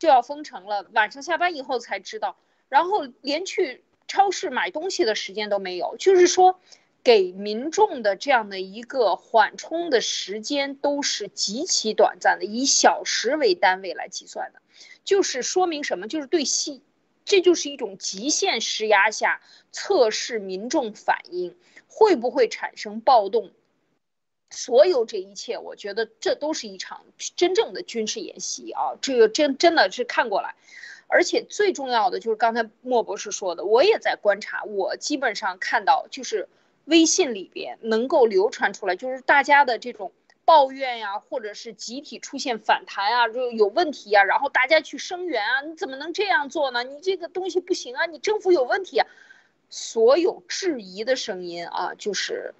[0.00, 2.36] 就要封城了，晚上下班以后才知道，
[2.68, 5.96] 然后连去超市买东西的时间都没有。
[5.98, 6.58] 就是说，
[7.04, 14.60] 给民众的这样的一个缓冲的时间都是极其短暂的，以小时为单位来计算的。
[15.04, 16.08] 就是说明什么？
[16.08, 16.82] 就是对西，
[17.26, 21.56] 这就是一种极限施压下测试民众反应
[21.88, 23.50] 会不会产生暴动。
[24.50, 27.04] 所有这一切，我觉得这都是一场
[27.36, 28.98] 真正的军事演习啊！
[29.00, 30.54] 这个真真的是看过来，
[31.06, 36.48] 而且最重要的就是刚才莫博士说的，我也在观察，我基本上看到就是
[36.84, 40.12] 微信里边能够流传出来，就是大家的这种。
[40.42, 46.82] 抱怨呀，或者是集体出现反弹啊，就有问题啊，然后大家去声援啊，你怎么能这样做呢？
[46.82, 49.06] 你这个东西不行啊，你政府有问题啊，
[49.68, 52.52] 所有质疑的声音啊，就是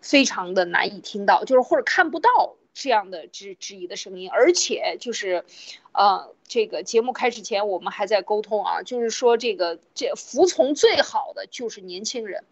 [0.00, 5.44] 非常的难以听到，就是或者看不到这样的质质疑的声音，而且就是，
[5.92, 12.44] 呃，这个节目开始前我们还在沟通啊，就是说这个这服从最好的就是年轻人，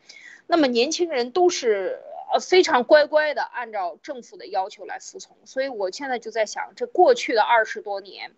[0.47, 2.01] 那么年轻人都是。
[2.33, 8.33] 呃，非常乖乖的按照政府的要求来服从，所以我现在就在想，这过去的二十多年，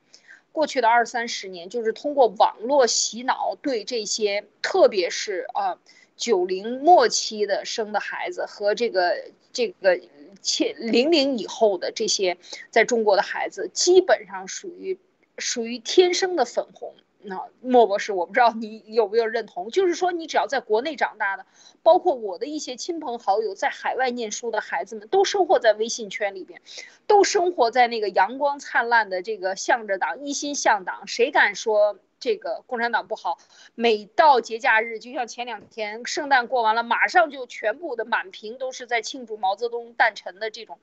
[0.50, 5.78] 过去的二三十年，就是通过网络洗脑，对这些特别是啊
[6.16, 10.00] 九零末期的生的孩子和这个这个
[10.42, 12.36] 千零零以后的这些
[12.70, 14.98] 在中国的孩子，基本上属于
[15.38, 16.94] 属于天生的粉红。
[17.28, 21.44] 那莫博士，我不知道你有没有认同，就是说你只要在国内长大的，
[21.82, 26.60] 包括我的一些亲朋好友在海外念书的孩子们，都生活在微信圈里边，
[27.08, 31.98] 都生活在那个阳光灿烂的这个向着党、一心向党，谁敢说？
[32.18, 33.38] 这个共产党不好，
[33.74, 40.78] 每到节假日，就像前两天圣诞过完了，马上就全部的满屏都是在庆祝毛泽东诞辰的这种，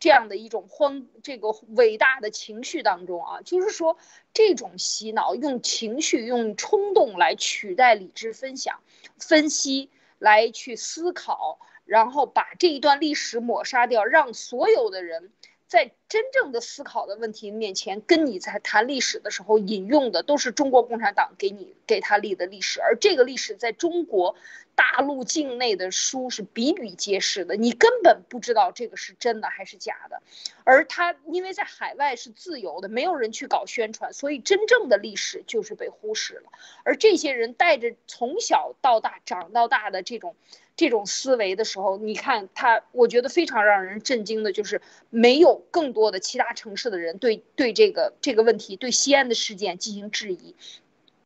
[0.00, 3.98] 这样的一种欢这个伟大的情绪当中啊，就是说
[4.32, 8.80] 这种洗脑，用情绪、用冲动来取代理智分享、
[9.18, 15.32] 分析，来去思考，然后把这一段历史抹杀掉，让所有的人。
[15.68, 24.34] 在真正的思考的问题面前，跟你在谈历史的时候引用的都是中国共产党给你给他立的历史，而这个历史在中国
[24.74, 30.22] 大陆境内的书是比比皆是的，你根本不知道这个是真的还是假的。
[30.64, 36.50] 而他因为在海外是自由的，没有人去搞宣传，所以真正的历史就是被忽视了。
[36.82, 40.34] 而这些人带着从小到大长到大的这种。
[40.78, 50.54] 这种思维的时候，你看他，我觉得非常让人震惊的，就是没有更多的其他城市的人对对这个这个问题，对西安的事件进行质疑，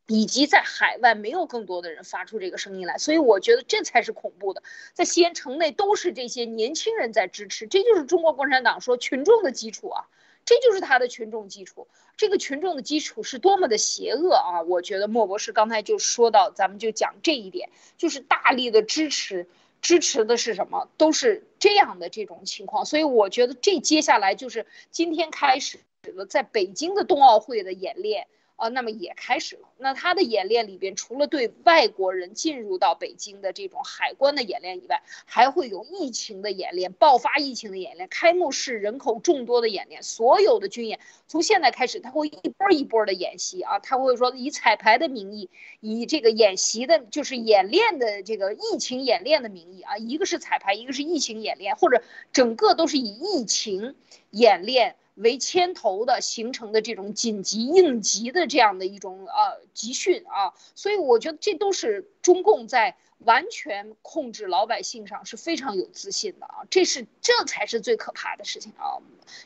[0.07, 4.63] 以及在海外没有更多的人发出这个声音来，所以我觉得这才是恐怖的。
[4.95, 10.09] 在西安城内都是这些年轻人在支持，这就是中国共产党说群众的基础啊。
[10.45, 11.86] 这就是他的群众基础。
[12.16, 14.62] 这个群众的基础是多么的邪恶啊！
[14.62, 19.49] 我觉得莫博士刚才就说到，咱们就讲这一点，就是大力的支持，
[19.80, 20.88] 支持的是什么？
[20.99, 22.84] 都是这样的这种情况。
[22.84, 28.26] 所以我觉得这接下来就是今天开始的在北京的冬奥会的演练。
[28.63, 29.69] 啊，那么也开始了。
[29.77, 40.05] 那他的演练里边，除了对外国人进入到北京的这种海关的演练以外，还会有疫情的演练、爆发疫情的演练、开幕式人口众多的演练。
[40.05, 45.51] 所有的军演从现在开始，他会一波一波的演习啊，他会说以彩排的名义，
[45.81, 52.01] 以这个演习的，就是演练的这个疫情演练的名义啊，一个是彩排，一个是疫情演练，或者
[52.33, 53.97] 整个都是以疫情
[54.31, 54.95] 演练。
[55.15, 68.99] 为牵头的形成的这种紧急应急的这样的一种呃集训啊，所以我觉得这都是中共在完全控制老百姓上是非常有自信的啊，这是这才是最可怕的事情啊，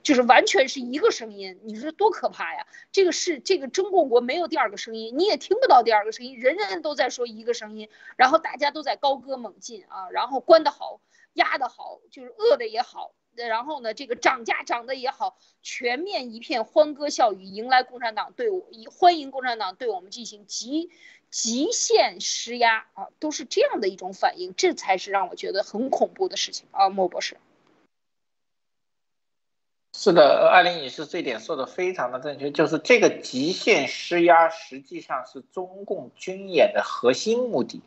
[0.02, 2.66] 就是完全是一个声音，你说多可怕呀？
[2.92, 11.00] 这个是这个中共国没有第二个声音，你也听不到第二个声音，人人都在说一个声音，然后大家都在高歌猛进啊，然后关的好，
[11.34, 13.12] 压的好，就是饿的也好。
[13.44, 20.90] 然后呢，这个涨价涨得也好，全面一片欢歌笑语，迎来共产党对我，欢迎共产党对我们进行极
[21.30, 27.36] 极限施压啊，都是这样的一种反应，这才是让我觉得很恐怖的事情啊，莫博士。
[29.98, 37.80] 是的，艾琳女士这点说的非常的正确，就是这个极限施压实际上是中共军演的核心目的。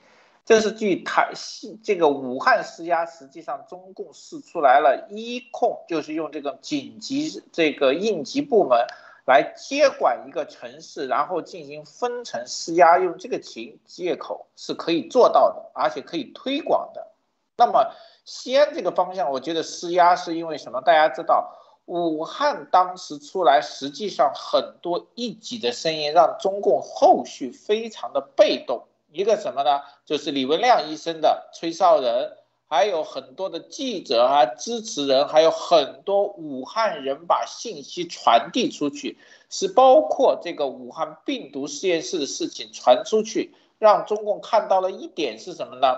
[0.49, 8.87] 这是据台西这个武汉施压，实际上中共试出来了一控，就是用这个紧急这个应急部门
[9.27, 17.11] 来接管一个城市，然后进行分层施压，用这个情借口是可以做到的，而且可以推广的。
[17.55, 17.93] 那么
[18.25, 20.81] 西安这个方向，我觉得施压是因为什么？
[20.81, 28.87] 大家知道，武汉当时出来，实际上很多一己的声音，让中共后续非常的被动。
[29.11, 29.81] 一个什么呢？
[30.05, 32.37] 就是李文亮医生的吹哨人，
[32.67, 39.17] 还有很多的记者啊、支持人，还有很多武汉人把信息传递出去，
[39.49, 45.97] 是包括这个武汉病毒实验室的事情传出去，让中共看到了一点是什么呢？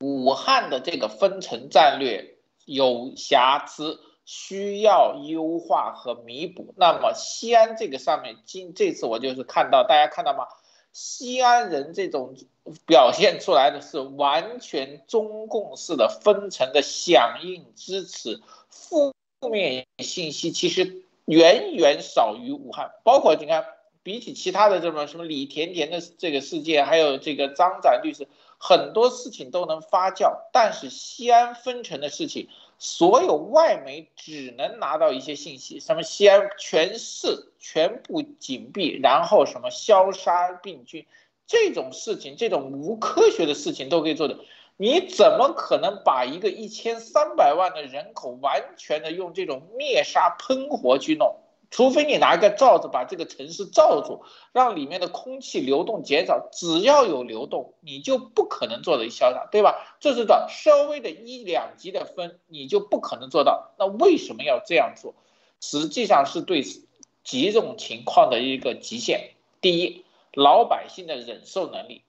[0.00, 6.74] 武汉的这个分层战略有瑕疵，需要优化和弥补。
[6.76, 10.46] 那么西安这个上面，今这次我就是看到，大家看到吗？
[10.94, 12.36] 西安人这种
[12.86, 18.40] 表现出来的是完全中共式的分层的响应支持，
[18.70, 19.12] 负
[19.50, 22.92] 面信息其实远远少于武汉。
[23.02, 23.64] 包括你看，
[24.04, 32.48] 比起其他的这种什么李甜甜的这个事件，还有这个张展律师，很多事情都能发酵，但是西安分层的事情。
[32.86, 41.06] 所有外媒只能拿到一些信息，什么西安全市全部紧闭，然后什么消杀病菌，
[41.46, 44.36] 这种事情，这种无科学的事情都可以做的。
[44.76, 51.40] 你怎么可能把一个一千三百万的人口完全的用这种灭杀喷火去弄？
[51.74, 54.22] 除非你拿个罩子把这个城市罩住，
[54.52, 59.96] 让里面的空气流动减少，只要有流动，你就不可能做得消杀，对吧？
[59.98, 63.72] 这是的，稍微的一两级的分，你就不可能做到。
[63.76, 65.16] 那为什么要这样做？
[65.60, 66.62] 实际上是对
[67.24, 69.30] 几种情况的一个极限。
[69.60, 72.04] 第一，老百姓的忍受能力，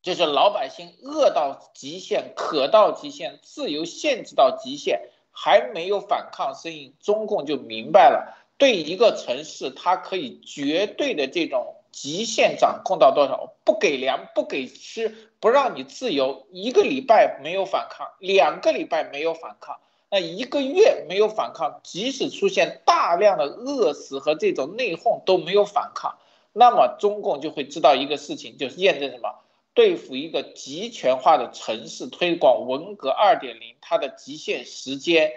[0.00, 8.32] 就是老百姓饿到极限、渴到极限、自由限制到极限，还没有反抗声音，中共就明白了。
[8.58, 13.54] 对一个城市，它可以绝对的这种极限掌控到多少？
[13.64, 16.46] 不给粮，不给吃，不让你自由。
[16.50, 19.78] 一个礼拜没有反抗，两个礼拜没有反抗，
[20.10, 26.16] 那一个月没有反抗，即使出现大量的饿死和这种内讧都没有反抗，
[26.52, 29.34] 那么中共就会知道一个事情，就是验证什么？
[29.74, 35.32] 对付一个集权化的城市，推广文革二点零，它的极限时间。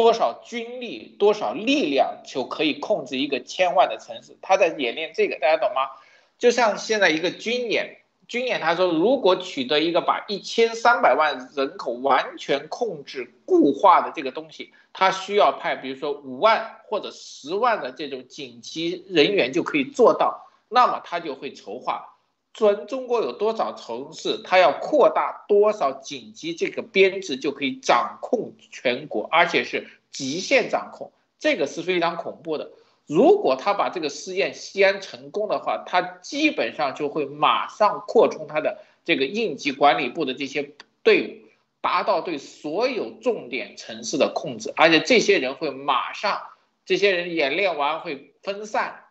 [0.00, 4.34] 多少军力、多少力量就可以控制一个千万的城市？
[4.40, 5.90] 他在演练这个，大家懂吗？
[6.38, 22.16] 就像现在一个军演，军演他说，如果取得一个把一千三百万人口完全控制固化的这个东西，他需要派，比如说五万或者十万的这种紧急人员就可以做到，那么他就会筹划。
[22.52, 32.70] 全中国有多少城市，他要扩大多少紧急这个编制，就可以掌控全国，而且是极限掌控，这个是非常恐怖的。
[33.06, 40.72] 如果他把这个试验西安成功的话，他基本上就会马上扩充他的这个应急管理部的这些
[41.02, 41.48] 队伍，
[41.80, 46.40] 达到对所有重点城市的控制，而且这些人会马上。
[46.86, 49.04] 这些人演练完会分散，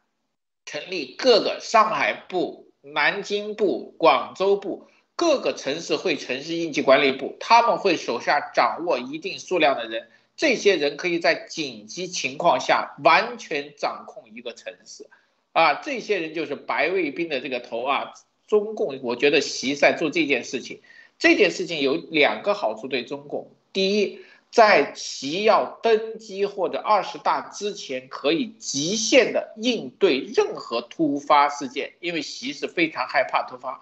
[0.66, 15.08] 成立各个上海部、南京部、广州部各个城市会城市应急管理部，他们会手下掌握一定数量的人，这些人可以在紧急情况下完全掌控一个城市，
[15.52, 18.14] 啊，这些人就是白卫兵的这个头啊。
[18.48, 20.82] 中共，我觉得习在做这件事情，
[21.20, 23.52] 这件事情有两个好处对中共。
[23.74, 24.22] 第一，
[24.52, 33.82] 在习要登基或者二十大之前，可以极限的应对任何突发事件，因为习是非常害怕突发。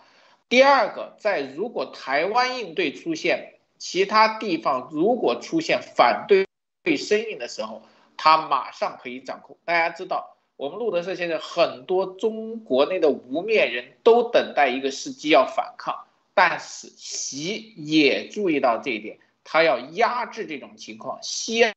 [0.49, 6.45] 第二个，在如果台湾应对出现，其他地方如果出现反对
[6.83, 7.81] 对声音的时候，
[8.17, 9.57] 他马上可以掌控。
[9.65, 10.33] 大家知道。
[10.57, 15.95] 我们路德社现在很多中国内的无面人都等待一个时机要反抗，
[16.33, 19.19] 但是习也注意到这一点，
[19.49, 21.19] 他要压制这种情况。
[21.21, 21.73] 西安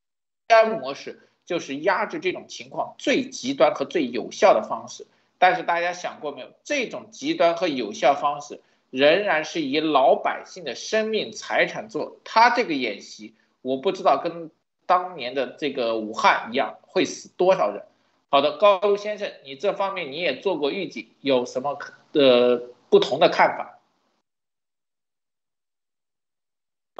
[0.81, 5.07] 模式就是压制这种情况最极端和最有效的方式。
[5.39, 8.59] 但是大家想过没有，这种极端和有效方式
[8.89, 12.17] 仍然是以老百姓的生命财产做。
[12.25, 14.51] 他这个演习，我不知道跟
[14.85, 17.83] 当年的这个武汉一样会死多少人。
[18.29, 21.79] 好的，高先生，你这方面你也做过预警，有什么
[22.11, 23.79] 的不同的看法？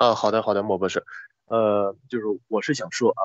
[0.02, 1.06] 啊，好的，好的，莫博士，
[1.45, 3.22] 呃，就是我是想说啊，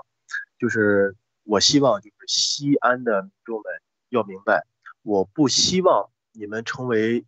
[0.59, 3.73] 就是我希望就是西安的民众们
[4.11, 4.67] 要明白，
[5.01, 7.25] 我不希望你们成为，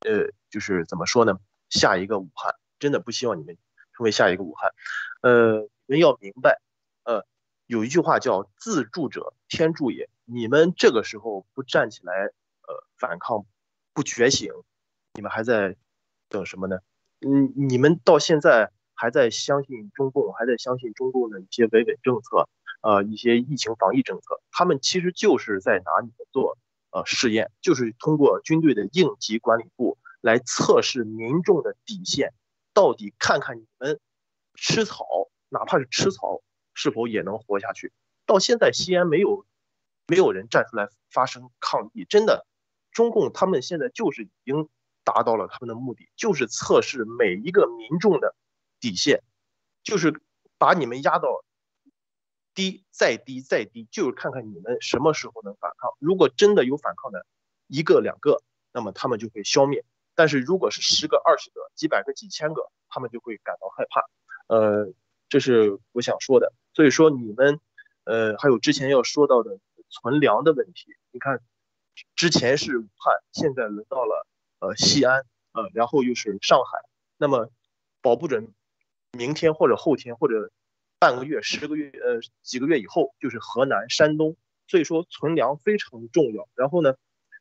[0.00, 1.40] 呃，就是怎么说呢，
[1.70, 3.56] 下一个武汉，真的不希望你们
[3.94, 4.70] 成为下一个武汉，
[5.22, 6.60] 呃，你们要明白，
[7.04, 7.24] 呃，
[7.64, 10.10] 有一句话叫自助者天助也。
[10.26, 13.46] 你们这个时候不站起来，呃，反抗，
[13.94, 14.52] 不觉醒，
[15.14, 15.74] 你们还在
[16.28, 16.80] 等什么呢？
[17.20, 18.70] 嗯，你们到现在
[19.00, 22.46] 还在相信中共，还在相信中共的一些维稳政策，
[22.82, 26.58] 呃，一些疫情防疫政策，他们其实就是在拿你们做
[26.90, 32.34] 呃试验，就是通过军队的应急管理部来测试民众的底线，
[32.74, 33.98] 到底看看你们
[34.54, 35.06] 吃草，
[35.48, 36.42] 哪怕是吃草，
[36.74, 37.92] 是否也能活下去？
[38.26, 39.46] 到现在西安没有。
[40.10, 42.44] 没有人站出来发声抗议，真的，
[42.90, 44.68] 中共他们现在就是已经
[45.04, 48.34] 达到了他们的目的，就是测试每一个民众的
[48.80, 49.22] 底线，
[49.82, 50.20] 就是
[50.58, 51.44] 把你们压到
[52.54, 55.90] 低再低再低，就是看看你们什么时候能反抗。
[55.98, 57.26] 如果真的有反抗的
[57.66, 59.82] 一个两个，那么他们就会消灭；
[60.14, 64.08] 但是如果是十个、二十个、几百个、几千个，他们就会感到害怕。
[64.48, 64.92] 呃，
[65.28, 66.52] 这是我想说的。
[66.74, 67.60] 所以说你们，
[68.04, 69.58] 呃，还有之前要说到的。
[69.92, 71.42] 存粮的问题，你看，
[72.14, 74.24] 之前是武汉，现在轮到了
[74.60, 76.78] 呃西安，呃，然后又是上海，
[77.16, 77.50] 那么
[78.00, 78.54] 保不准
[79.12, 80.50] 明天或者后天或者
[80.98, 84.36] 半个月、十个月、呃几个月以后就是河南、山东，
[84.66, 86.48] 所以说存粮非常重要。
[86.54, 86.94] 然后呢，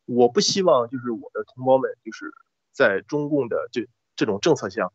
[0.06, 2.32] 我不希望就是我的同胞们就是
[2.72, 4.92] 在中共的这这种政策下，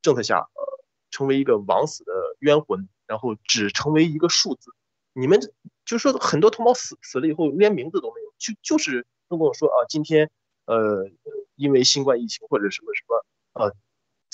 [0.00, 4.70] 政策下呃成为一个枉死的冤魂，然后只成为一个数字。
[5.12, 5.40] 你们
[5.84, 10.30] 就说很多同胞死死了以后连名字都没有，就就是都跟我说啊，今天
[10.66, 11.08] 呃
[11.56, 13.76] 因为新冠疫情或者什么什么呃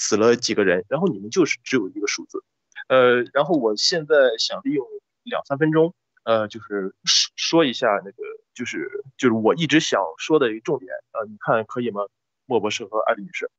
[0.03, 2.43] 死了几个人，然后你们就是只有一个数字，
[2.89, 4.87] 呃，然后我现在想利用
[5.25, 5.95] 两三分钟
[6.25, 8.23] 呃就是说说一下那个
[8.55, 12.07] 就是就是我一直想说的一个重点呃，你看可以吗？
[12.47, 13.51] 莫博士和艾丽女士。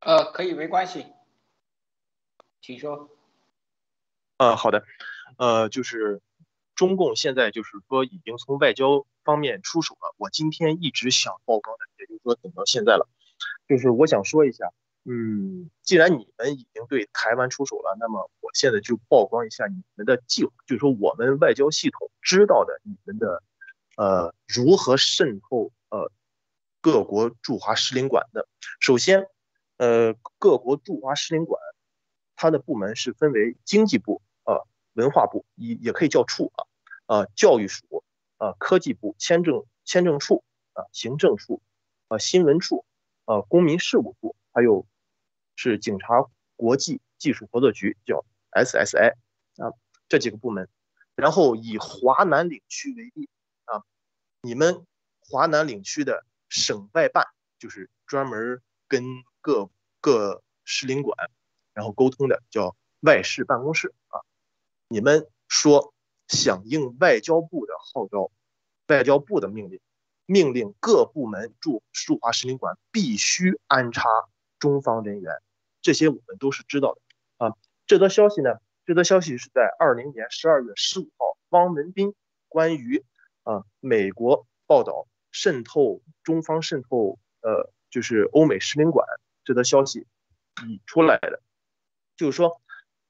[0.00, 1.06] 呃，可以，没关系，
[2.62, 3.10] 请说。
[4.38, 4.82] 呃，好的，
[5.36, 6.22] 呃，就是
[6.74, 10.14] 中共现在就是说已经从外交方面出手了。
[10.16, 13.06] 我今天一直想曝光的，也就是说等到现在了，
[13.76, 14.70] 就是我想说一下，
[15.04, 23.42] 嗯，既然你们已经对台湾出手了，那么我现在就曝光一下你们的计划，就是说我们外交系统知道的你们的，
[23.96, 26.12] 呃，如何渗透呃
[26.80, 28.46] 各国驻华使领馆的。
[28.80, 29.26] 首先，
[29.78, 31.60] 呃，各国驻华使领馆
[32.36, 34.20] 它的部门是分为经济部。
[34.44, 36.60] 呃文化部也也可以叫处啊，
[37.20, 38.04] 啊，教育署
[38.36, 40.44] 啊，科技部签证签证处
[40.74, 41.62] 啊，行政处
[42.08, 42.84] 啊，新闻处
[43.32, 44.86] 呃，公民事务部，还有
[45.56, 49.14] 是警察国际技术合作局，叫 SSI
[49.56, 49.72] 啊，
[50.06, 50.68] 这几个部门。
[51.14, 53.30] 然后以华南领区为例
[53.64, 53.84] 啊，
[54.42, 54.86] 你们
[55.20, 57.26] 华南领区的省外办
[57.58, 59.02] 就是专门跟
[59.40, 59.70] 各
[60.02, 61.30] 各使领馆
[61.72, 64.20] 然后沟通的，叫外事办公室啊。
[64.88, 65.94] 你们说
[66.28, 68.30] 响应外交部的号召，
[68.88, 69.80] 外交部的命令，
[70.32, 74.08] 命令各部门驻驻华使领馆必须安插
[74.58, 75.42] 中方人员，
[75.82, 77.00] 这些我们都是知道的
[77.44, 77.54] 啊。
[77.86, 78.54] 这则消息呢，
[78.86, 82.14] 这则消息是在二零年十二月十五号，汪文斌
[82.48, 83.04] 关于
[83.42, 89.06] 啊美国报道渗透中方渗透呃就是欧美使领馆
[89.44, 90.06] 这则消息
[90.66, 91.42] 已出来的，
[92.16, 92.58] 就是说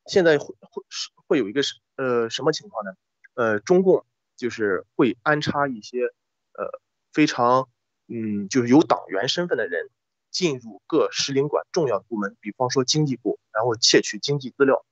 [0.06, 0.82] 现在会会
[1.28, 2.94] 会有一个什呃什么情况呢？
[3.34, 4.04] 呃，中共
[4.36, 6.06] 就是会安插一些
[6.54, 6.80] 呃
[7.12, 7.68] 非常
[8.08, 9.90] 嗯就是有党员身份的人
[10.30, 14.84] 进入各使领馆重要部门，比方说经济部，然后窃取经济资料。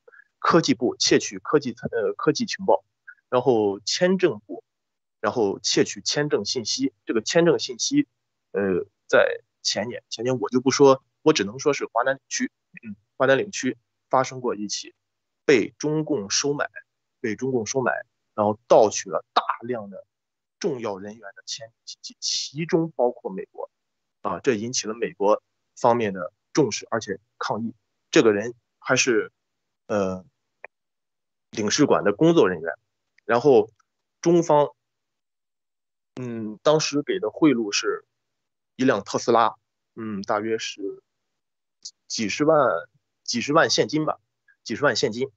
[0.42, 2.82] 科技部窃取科技呃科技情报，
[3.28, 4.64] 然后签证部，
[5.20, 6.94] 然后窃取签证信息。
[7.04, 8.08] 这个签证信息，
[8.52, 12.50] 呃，在前年前年我就不说，我只能说是华南领区，
[12.82, 13.76] 嗯，华南领区
[14.08, 14.94] 发生过一起
[15.44, 16.70] 被中共收买，
[17.20, 17.92] 被中共收买，
[18.34, 20.06] 然后盗取了大量的
[20.60, 23.68] 重要人员的签证信息，其中包括美国，
[24.22, 25.42] 啊，这引起了美国
[25.74, 27.74] 方面的重视，而且抗议。
[28.12, 29.32] 这个人还是。
[29.92, 30.24] 呃，
[31.50, 32.72] 领事馆的工作人员，
[33.24, 33.68] 然后
[34.20, 34.72] 中方，
[36.14, 38.04] 嗯，当时给的贿赂是
[38.76, 39.56] 一辆特斯拉，
[39.96, 41.02] 嗯，大约是
[42.06, 42.56] 几十万
[43.24, 44.20] 几十万现金吧，
[44.62, 45.28] 几十万现金，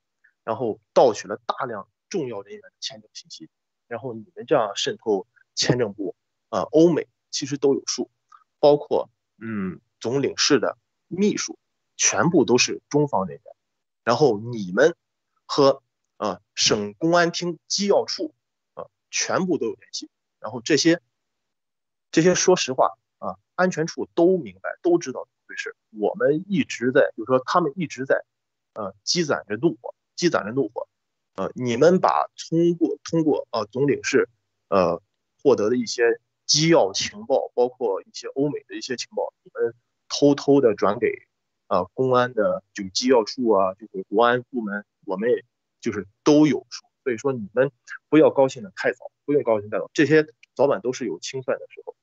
[0.43, 3.49] 然后盗取了大量重要人员的签证信息，
[3.93, 6.15] 然后你们这样渗透签证部，
[6.49, 8.09] 呃，欧美其实都有数，
[8.59, 11.59] 包括嗯总领事的秘书，
[11.95, 13.55] 全部都是中方人员。
[14.03, 14.95] 然后你们
[15.45, 15.83] 和
[16.17, 18.33] 啊省公安厅机要处
[18.73, 20.99] 啊全部都有联系，然后这些
[22.09, 25.75] 这些说实话啊安全处都明白都知道怎么回事。
[25.91, 28.25] 我们一直在就是说他们一直在
[28.73, 30.87] 呃积攒着怒火，积攒着怒火。
[31.35, 34.29] 呃，你们把通过通过呃总领事
[34.69, 35.01] 呃
[35.41, 36.03] 获得的一些
[36.45, 39.73] 机要情报，包括一些欧美的一些情报，你们
[40.07, 41.07] 偷偷的转给。
[41.67, 45.43] 啊，公安的就机要处啊，就是国安部门，我们也
[45.81, 47.71] 就是都有数，所以说你们
[48.09, 51.95] 不要高兴的太早，不用高兴太早，这些早晚都是有清算的时候。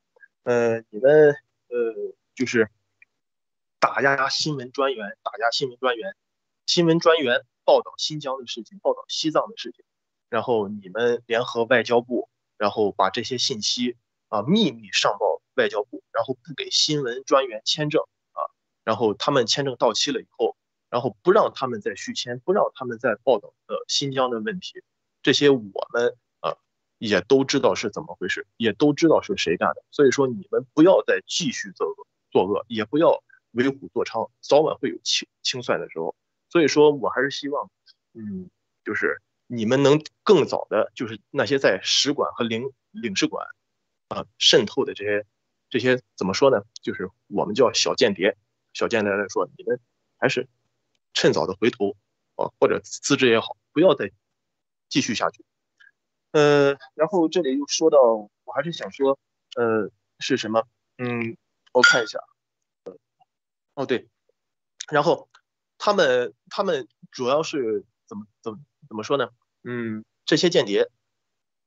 [0.43, 1.37] 呃，你们
[1.69, 1.95] 呃
[2.35, 2.69] 就是
[3.79, 6.17] 打压新闻专员，打压新闻专员，
[6.67, 9.85] 新闻专员报道新疆的事情，报道西藏的事情，
[10.29, 13.97] 然后你们联合外交部，然后把这些信息
[14.29, 18.03] 啊秘密上报外交部，然后不给新闻专员签证
[18.33, 18.41] 啊。
[18.85, 20.57] 然后他们签证到期了以后，
[20.89, 24.83] 然后不让他们再续签，不让他们再报道呃新疆的问题，
[25.23, 26.57] 这些我们啊
[26.99, 29.85] 也都知道是怎么回事，也都知道是谁干的。
[29.91, 36.17] 所以说你们不要再继续作恶作恶，也不要为虎作伥，早晚会有清清算的时候。
[36.51, 37.71] 所以说我还是希望，
[38.13, 38.51] 嗯，
[38.85, 43.47] 就是你们能更早的，就是那些在使馆和领领事馆
[44.09, 45.25] 啊渗透的这些
[45.71, 46.63] 这些怎么说呢？
[46.83, 48.37] 就是我们叫小间谍。
[48.73, 49.81] 小间谍来说，你们
[50.17, 50.49] 还是
[51.13, 51.97] 趁早的回头
[52.37, 54.13] 啊，或者辞职也好，不要再
[54.89, 55.45] 继续下去。
[56.33, 57.99] 呃，然后这里又说到，
[58.45, 59.19] 我还是想说，
[59.57, 59.91] 呃，
[60.21, 60.63] 是什么？
[60.99, 61.37] 嗯，
[61.73, 62.21] 我看一下，
[63.75, 64.09] 哦对，
[64.93, 65.30] 然后
[65.81, 69.31] 他们他们主要是怎么怎么怎么说呢？
[69.65, 70.91] 嗯，这些间谍，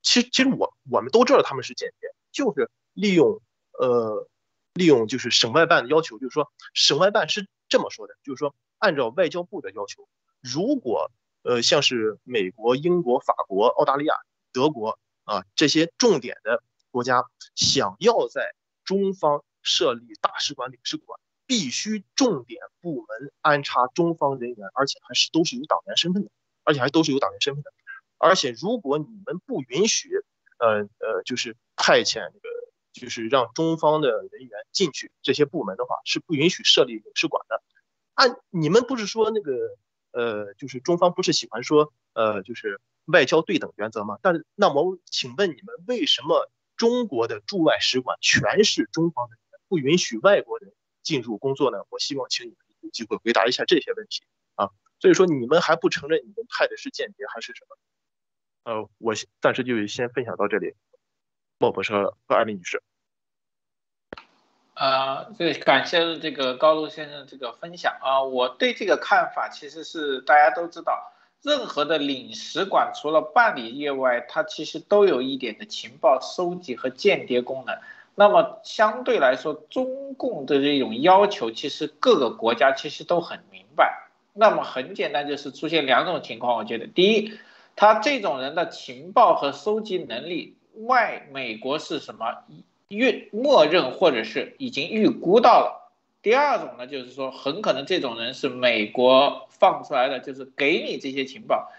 [0.03, 3.41] 其实其实我我们都知道他们是间谍，就是利用
[3.79, 4.29] 呃。
[4.75, 10.07] 利用就是省外办的要求，就是说省外办是这么说的，就是说按照外交部的要求，
[10.41, 11.11] 如果
[11.43, 14.15] 呃像是美国、英国、法国、澳大利亚、
[14.51, 21.19] 德国啊这些重点的国家想要在中方设立大使馆、领事馆，
[21.53, 26.31] 必须重点部门安插中方人员，而且还是都是有党员身份的，
[26.63, 27.71] 而且还都是有党员身份的，
[28.17, 30.09] 而且如果你们不允许，
[30.57, 32.49] 呃呃就是派遣那个。
[32.93, 37.63] 就是让中方的人员进去这些部门的话，是不允许设立领事馆的。
[38.13, 39.51] 按你们不是说那个
[40.11, 44.19] 呃，就是中方不是喜欢说呃，就是外交对等原则吗？
[44.21, 50.71] 但那么请问你们为什么中国的驻外使馆全是中方的人员，不允许外国人
[51.03, 51.85] 进入工作呢？
[51.89, 54.23] 我希望请你们有机会回答一下这些问题
[54.55, 54.69] 啊。
[54.99, 57.77] 所以说你们还不承认你们派的是间谍还是什么？
[58.63, 60.73] 呃，我暂时就先分享到这里。
[61.59, 62.81] 莫博士和艾丽女士，
[64.73, 77.77] 呃，这个感谢这个高露先生这个分享啊，我对这个看法其实是大家都知道，任何的领事馆除了办理业外，它其实都有一点的情报收集和间谍功能。
[78.15, 84.07] 那么相对来说，中共的这种要求，其实各个国家其实都很明白。
[84.33, 87.33] 那么很简单，就是出现两种情况，我觉得，第一，
[87.75, 90.55] 他这种人的情报和收集能力。
[90.87, 92.43] 外美国是什么
[92.87, 95.91] 预默认或者是已经预估到了。
[96.23, 101.71] 第二种呢，就是说很可能这种人是美国放出来的就是给你这些情报，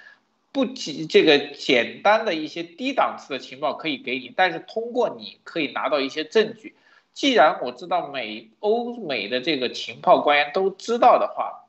[0.55, 6.77] 不仅这个简单的一些低档次的情报可以给你，但是通过你可以拿到一些证据。
[7.13, 11.65] 既然我知道美欧美的这个情报官员都知道的话，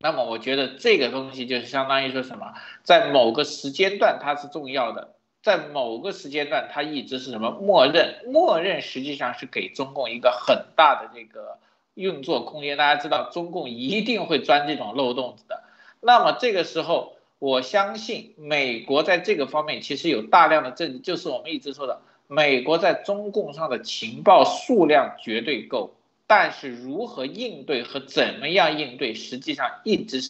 [0.00, 2.52] 那么我觉得这个东西就是相当于说什么，
[2.82, 11.58] 在某个时间段它是重要的，在某个时间段它一直是什么默认，默认实际上是给中共一个很大的这个
[11.94, 12.76] 运作空间。
[12.76, 15.62] 大家知道中共一定会钻这种漏洞的，
[16.00, 22.02] 那么这个时候我相信美国在这个方面其实有大量的证据，就是我们一直说的。
[22.28, 25.96] 美国在中共上的情报数量绝对够，
[26.28, 30.20] 但是如何应对和怎么样应对，实际上一直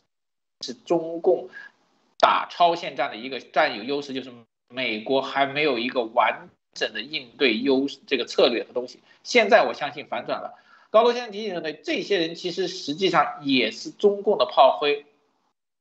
[0.63, 1.51] 是中共
[2.19, 4.31] 打超限战的一个占有优势，就是
[4.69, 9.01] 美国还没有一个完整的应对优这个策略和东西。
[9.23, 10.55] 现在我相信反转了，
[10.89, 15.05] 高楼先生提醒的这些人其实实际上也是中共的炮灰，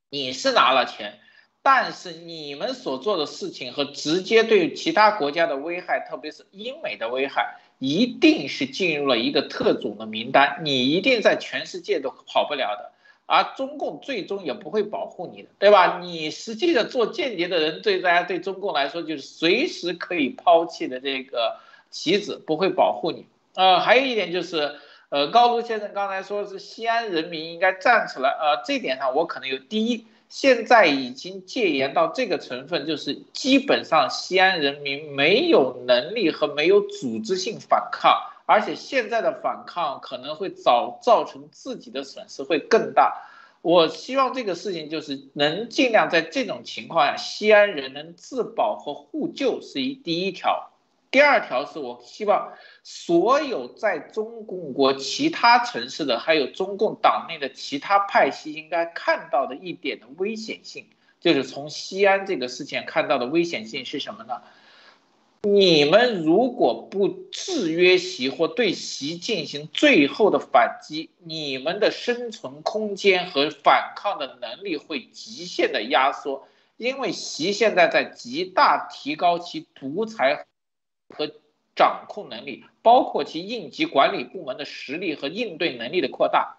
[0.09, 1.19] 你是拿了钱。
[1.61, 12.91] 但是你们所做的事情和直接对其他国家的危害，特别是英美的危害，一定是进入了一个特种的名单，你一定在全世界都跑不了的，
[13.25, 15.99] 而中共最终也不会保护你的，对吧？
[16.01, 21.57] 你实际的做间谍的人，对大家对中共来说就是随时可以抛弃的这个
[21.91, 23.25] 棋子，不会保护你。
[23.55, 24.75] 呃，还有一点就是，
[25.09, 30.05] 呃，高卢先生刚才说是西安人民应该站出来，呃，这点上我可能有第一。
[30.29, 43.25] 现在已经戒严到这个成分，就是基本上西安人民没有能力和没有组织性反抗，而且现在的反抗可能会造造成自己的损失会更大。
[43.63, 50.69] 我希望这个事情就是能尽量在这种情况下，西安人能自保和互救是一第一条。
[51.09, 52.53] 第二条是我希望
[52.91, 60.87] 所有在中共国其他城市的，还有中共党内的其他派系应该看到的一点的危险性，
[61.19, 64.41] 就是从西安这个事件看到的危险性是什么呢？
[65.43, 80.47] 你们如果不制约习或对习进行最后的反击，你们的生存空间和反抗的能力会极限的压缩，因为习现在在极大提高其独裁。
[81.15, 81.31] 和
[81.79, 86.57] 掌控能力，包括其应急管理部门的实力和应对能力的扩大。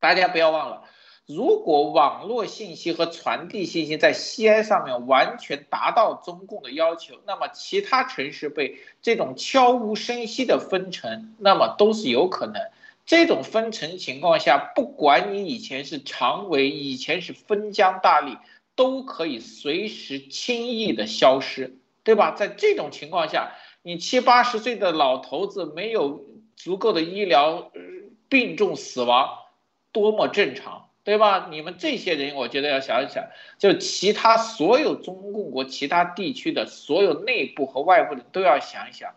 [0.00, 0.82] 大家不要忘了，
[1.24, 12.60] 如果网络信息和传递信息在西安上面完全达到中共的要求，那么其他城市被这种悄无声息的分成，那么都是有可能。
[13.06, 18.36] 这种分成情况下，不管你以前是常委，以前是分疆大吏，
[18.76, 22.32] 都可以随时轻易的消失，对吧？
[22.32, 23.54] 在这种情况下。
[23.86, 26.24] 你七八十岁的老头子没有
[26.56, 27.70] 足够的医疗，
[28.30, 29.40] 病重死亡，
[29.92, 31.48] 多么正常，对吧？
[31.50, 33.26] 你们这些人，我觉得要想一想，
[33.58, 39.12] 就其他所有中共国其他地区的所有内部和外部的都要想一想，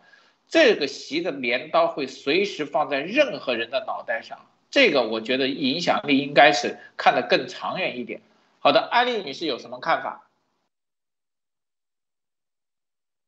[0.50, 4.38] 这个习的镰刀会随时放在任何人的脑袋上，
[4.70, 8.20] 这个我觉得影响力应该是看得更长远一点。
[8.58, 10.27] 好的，艾丽女士有什么看法？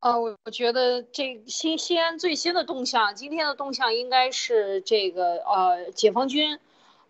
[0.00, 6.58] 呃，我我觉得这新西安最新的动向，今天的动向应该是这个呃，解放军，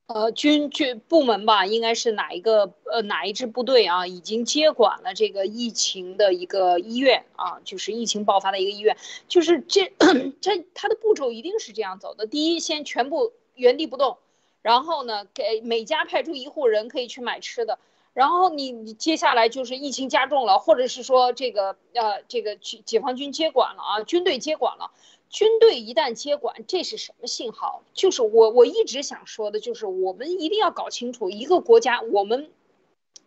[0.07, 8.97] 呃，军军部门吧，应该是哪一个呃哪一支部队啊，已经接管了这个疫情的一个医院啊，就是疫情爆发的一个医院，
[9.29, 9.93] 就是这
[10.41, 12.27] 这它的步骤一定是这样走的。
[12.27, 14.19] 第一，先全部原地不动，
[14.63, 17.79] 然后呢，给每家派出一户人可以去买吃的。
[18.21, 24.91] 然后你你接下来就是疫情加重了，或者是说这个呃这个解解放军接管了啊，军队接管了，
[25.31, 27.83] 军队一旦接管，这是什么信号？
[27.95, 32.51] 就是我我一直想说的，就是我们一定要搞清楚一个国家，我们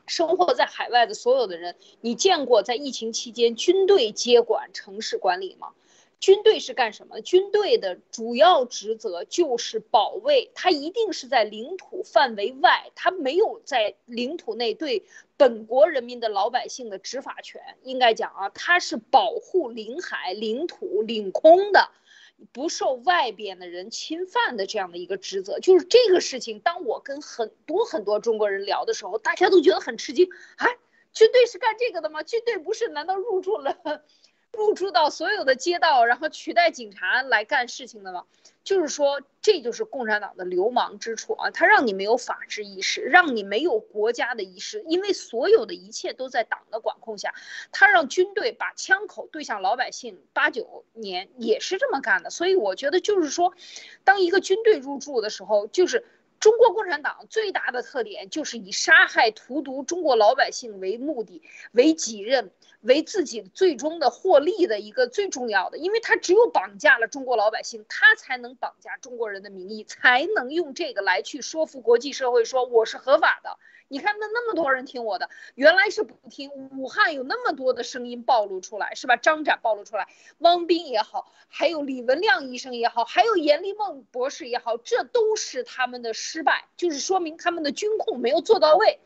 [0.05, 5.69] 生活在海外的所有的人，你见过在疫情期间军队接管城市管理吗？
[6.23, 7.19] 军队是干什么？
[7.19, 15.03] 军队的主要职责就是保卫，它一定是在领土范围外，它没有在领土内对
[15.35, 17.61] 本国人民的老百姓的执法权。
[17.83, 21.89] 应该讲啊，它是保护领海、领土、领空的，
[22.53, 25.59] 不受外边的人侵犯的这样的一个职责。
[25.59, 30.29] 就是这个事情，当我跟很多很多中国人聊的时候，大家都觉得很吃惊。
[30.55, 30.67] 啊，
[31.11, 32.23] 军队是干这个的吗？
[32.23, 34.05] 军队不是难道入驻了？
[34.53, 38.25] 入驻到所有的街道，然后取代警察来干事情的吗？
[38.63, 41.51] 就是说，这就是共产党的流氓之处啊！
[41.51, 47.33] 他让你没有法治意识，让你没有国家的意识，因为所有的一切都在党的管控下。
[47.71, 52.29] 他让军队把枪口对向老百姓，八九年也是这么干的。
[52.29, 53.53] 所以我觉得，就是说，
[54.05, 56.05] 当一个军队入驻的时候，就是。
[56.39, 62.51] 中国共产党最大的特点就是以杀害荼毒中国老百姓为目的，为己任，
[62.83, 73.57] 为自己最终的获利的一个最重要的，因为他只有绑架了中国老百姓，他才能绑架中国人的名义，才能用这个来去说服国际社会说我是合法的。
[73.89, 76.49] 你看，那那么多人听我的，原来是不听。
[76.77, 79.17] 武汉有那么多的声音暴露出来，是吧？
[79.17, 80.07] 张展暴露出来，
[80.39, 88.99] 汪斌也好，还有李文亮医生也好，还有严立梦博士也好，这都是他们的失败，就是说明他们的军控没有做到位，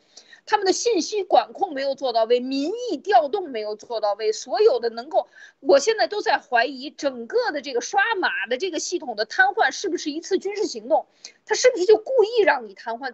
[0.47, 5.27] 他们的信息管控没有做到位，民意调动没有做到位，所有的能够，
[5.59, 11.05] 我现在都在怀疑整个的这个刷码的这个系统的瘫痪是不是一次军事行动，
[11.45, 13.13] 他是不是就故意让你瘫痪？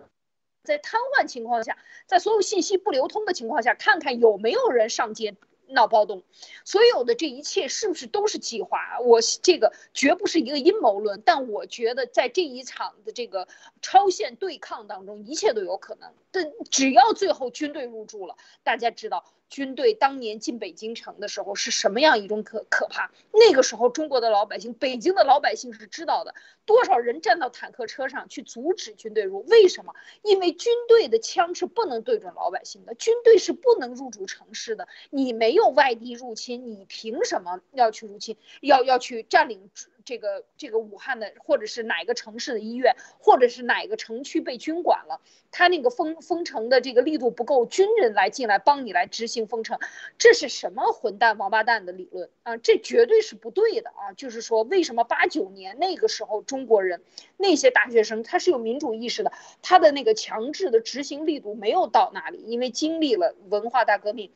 [0.63, 5.35] 在瘫痪情况下，在所有信息不流通的情况下，看看有没有人上街
[5.73, 6.23] 闹暴动。
[6.63, 8.99] 所有的这一切是不是都是计划？
[9.03, 13.47] 我这个绝不是一个阴谋论，但我觉得在这一场的这个
[13.81, 16.13] 超限对抗当中，一切都有可能。
[16.31, 19.25] 但只要最后军队入驻了，大家知道。
[19.53, 23.11] 军队当年进北京城的时候是什么样一种可可怕？
[23.31, 26.33] 那个时候中国的老百姓，北京的老百姓是知道的，
[26.65, 29.45] 多少人站到坦克车上去阻止军队入？
[29.45, 29.93] 为什么？
[30.23, 34.87] 因为军队的枪是不能对准老百姓的，军队是不能入主城市的。
[35.11, 38.35] 你没有外地入侵，你凭什么要去入侵？
[38.59, 39.69] 要要去占领？
[40.05, 45.21] 这个这个武汉的，或者是哪个城市的医院，或者是哪个城区被军管了，
[45.51, 49.79] 他那个封封城的这个力度不够，军人来进来帮你来执行封城，
[50.17, 52.57] 这是什么混蛋王八蛋的理论啊？
[52.57, 54.13] 这绝对是不对的啊！
[54.13, 57.01] 就是说，为什么八九年那个时候中国人
[57.37, 59.31] 那些大学生他是有民主意识的，
[59.61, 64.31] 他的那个强制的执行力度没有到那里，因为经历了文化大革命。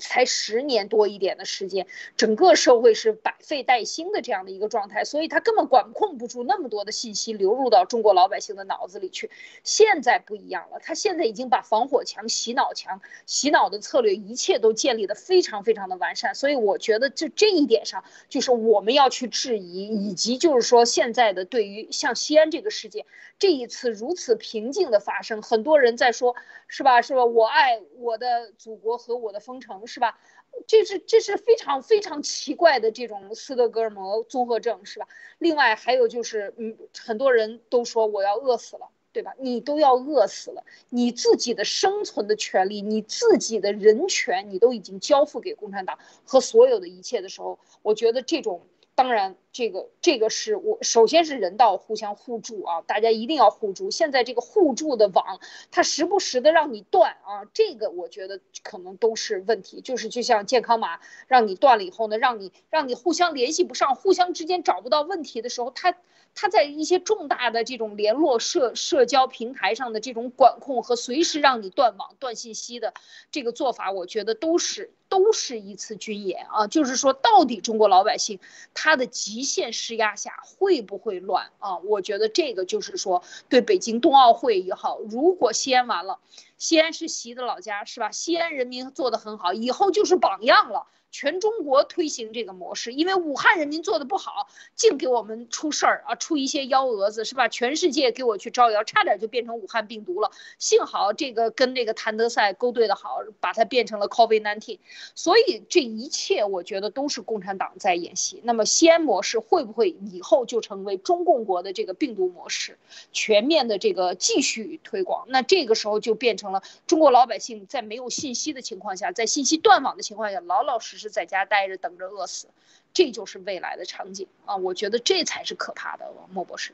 [0.00, 1.86] 才十年多一点的时间，
[2.16, 9.30] 整个社会是百废待兴的这样的一个状态，所以他根本管控不住那么多的信息流入到中国老百姓的脑子里去。
[9.62, 16.34] 现在不一样了，他现在已经把防火墙、洗脑墙、洗脑的策略，一切都建立的非常非常的完善。
[16.34, 23.06] 所以我觉得这这一点上，就是我们要去质疑，以及就是说现在的对于像西安这个事件，
[23.38, 26.36] 这一次如此平静的发生，很多人在说，
[26.68, 27.02] 是吧？
[27.02, 27.24] 是吧？
[27.24, 29.70] 我爱我的祖国和我的封城。
[29.90, 30.18] 是吧？
[30.66, 35.08] 这是这是非常非常奇怪的这种斯德哥尔摩综合症，是吧？
[35.38, 39.34] 另外还有就是，嗯，很多人都说我要饿死了，对吧？
[39.38, 48.62] 你都要饿死了，你自己的生存的权利，你自己的人权，你都已经交付给共产党和所有的一切的时候，我觉得这种。
[49.00, 53.90] 当然，这个这个是我首先是人道互相互助啊，大家一定要互助。
[53.90, 55.40] 现在这个互助的网，
[55.70, 59.80] 它时不时的让你断啊，这个我觉得可能都是问题。
[59.80, 65.96] 就是就像健康码让你断了以后呢，让你让你互相联系不上，互相之间找不到问题的时候，它。
[66.32, 72.94] 它在一些重大的这种联络社社交平台上的这种管控和随时让你断网断信息的
[73.32, 76.66] 这个做法，我觉得都是都是一次军演啊！
[76.68, 78.40] 就是说，到底中国老百姓
[78.72, 81.76] 他的极限施压下会不会乱啊？
[81.78, 86.20] 我觉得这个就是说，对北京冬奥会也好，如果西安完了，
[86.56, 88.10] 西安是习的老家是吧？
[88.12, 90.86] 西安人民做得很好，以后就是榜样了。
[91.10, 97.48] 全中国推行这个模式，因为武汉人民做的不好，净给我们出事儿啊，出一些幺蛾子是吧？
[97.48, 100.30] 全世界给我去招摇，差点就变成武汉病毒了。
[100.58, 104.78] 幸好这个跟这个谭德赛勾兑的好，把它变成了 COVID-19。
[105.16, 108.40] 所以这一切我觉得都是共产党在演戏。
[108.44, 112.78] 那么西安模式会不会以后就成为中共国的这个病毒模式，
[113.12, 115.26] 全面的这个继续推广？
[115.28, 120.99] 那这个时候就变成了中国老百姓在没有信息的情况下，在信息断网的情况下，老老实实。
[121.00, 122.46] 是在家待着等着饿死，
[122.94, 124.54] 这就是未来的场景啊！
[124.56, 126.72] 我觉得这才是可怕的，莫博士。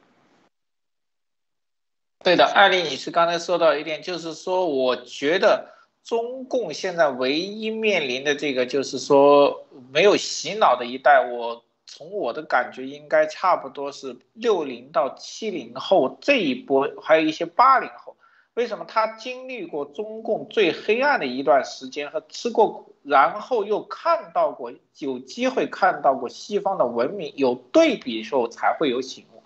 [2.25, 5.73] 对的，艾丽女士刚才说到一点，就是说，我觉得
[6.03, 18.16] 中共现在唯一面临的这个，就是说没有洗脑的一代，我从我的感觉应该差不多是六零到七零后这一波，还有一些八零后。
[18.57, 29.43] 为什么他经历过中共最黑暗的一段时间和吃过苦，然后又看到过有机会看到过西方的文明，有对比的时候才会有醒悟。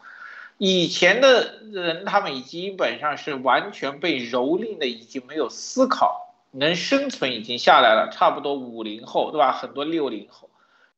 [0.59, 8.11] 以前的人他们基本上是完全被蹂躏的，已经没有思考，能生存已经下来了。
[8.13, 9.51] 差不多五零后，对吧？
[9.51, 10.49] 很多六零后，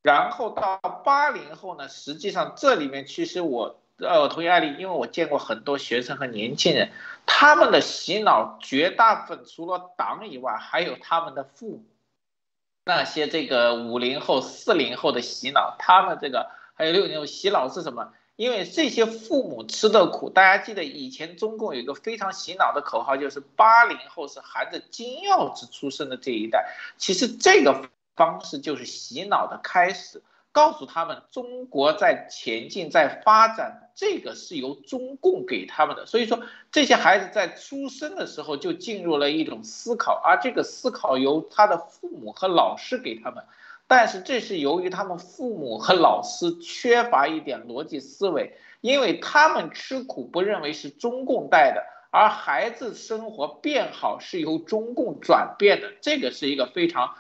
[0.03, 1.89] 然后到八零后呢？
[1.89, 3.79] 实际上这里面其实我。
[4.03, 6.91] 呃，我同意艾丽，因为我见过很多学生和年轻人，
[7.25, 11.85] 他们的洗脑绝大部分除了党以外，还有他们的父母。
[12.85, 18.13] 那些这个五零后、四零后的洗脑，他们这个还有六零后洗脑是什么？
[18.35, 26.67] 因为这些父母吃的苦，大家记得以前中共有一个非常洗脑的口号，就是八零后是含着金钥匙出生的这一代。
[26.97, 36.07] 其实这个方式就是洗脑的开始，告诉他们中国在前进，在发展，这个是由中共给他们的。
[36.07, 36.41] 所以说，
[36.71, 43.45] 这些孩子在出生的时候就进入了一种思考，而这个思考由他的父母和老师给他们。
[43.87, 57.15] 但是这是由于他们父母和老师缺乏一点逻辑思维，因为他们吃苦不认为是中共带的，而孩子生活变好是由中共转变的，这个是一个非常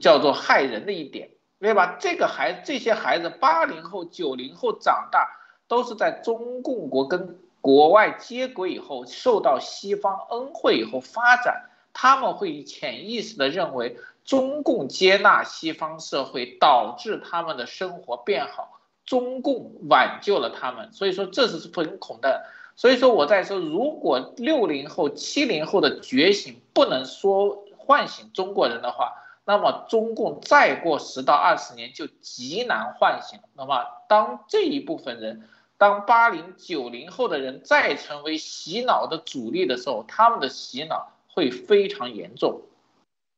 [0.00, 1.96] 叫做害人的一点，对吧？
[1.98, 5.35] 这个孩这些孩子八零后、九零后长大
[5.68, 13.96] 都是在中共国跟国外接轨以后，受到西方恩惠以后发展，他们会潜意识的认为。
[14.24, 18.80] 中共接纳西方社会，导致他们的生活变好。
[19.04, 22.44] 中共挽救了他们，所以说这是很恐的。
[22.74, 29.12] 所以说我在说，如果六零后、七零后的觉醒不能说唤醒中国人的话，
[29.44, 33.38] 那么中共再过十到二十年就极难唤醒。
[33.54, 42.62] 那么当这一部分人，当八零九零后的人再成为洗脑的主力的时候，他们的洗脑会非常严重。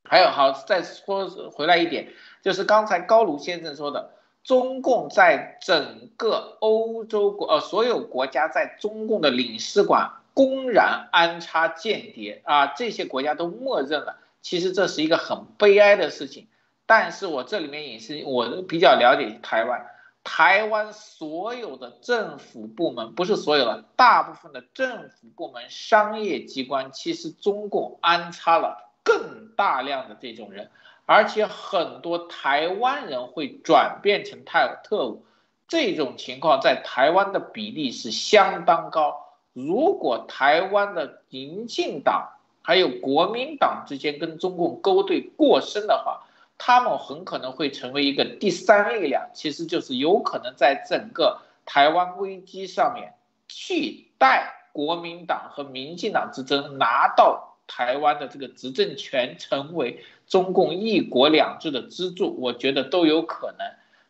[0.08, 2.12] 还有好，再说回来一点，
[2.42, 4.10] 就是刚才高卢先生说的，
[4.44, 14.18] 中共在整个欧洲国呃所有国家在中共的领事馆公然安插间谍啊，这些国家都默认了。
[14.40, 16.46] 其实这是一个很悲哀的事情。
[16.86, 19.84] 但是我这里面也是我比较了解台湾，
[20.30, 28.92] 台湾所有的政府部门不是所有的，大部分的政府部门、商业机关，其实中共安插了。
[29.02, 30.70] 更大量的这种人，
[31.06, 35.24] 而且很多台湾人会转变成泰特务，
[35.66, 39.16] 这种情况在台湾的比例是相当高。
[39.54, 42.28] 如果台湾的民进党
[42.60, 46.27] 还有国民党之间跟中共勾兑过深的话，
[46.58, 53.14] 他们很可能会成为一个第三力量，其实就是有可能在整个台湾危机上面
[53.48, 57.46] 替代国民党和民进党之争拿到。
[57.70, 63.66] 台湾的这个执政权成为中共一国两制的支柱，我觉得都有可能。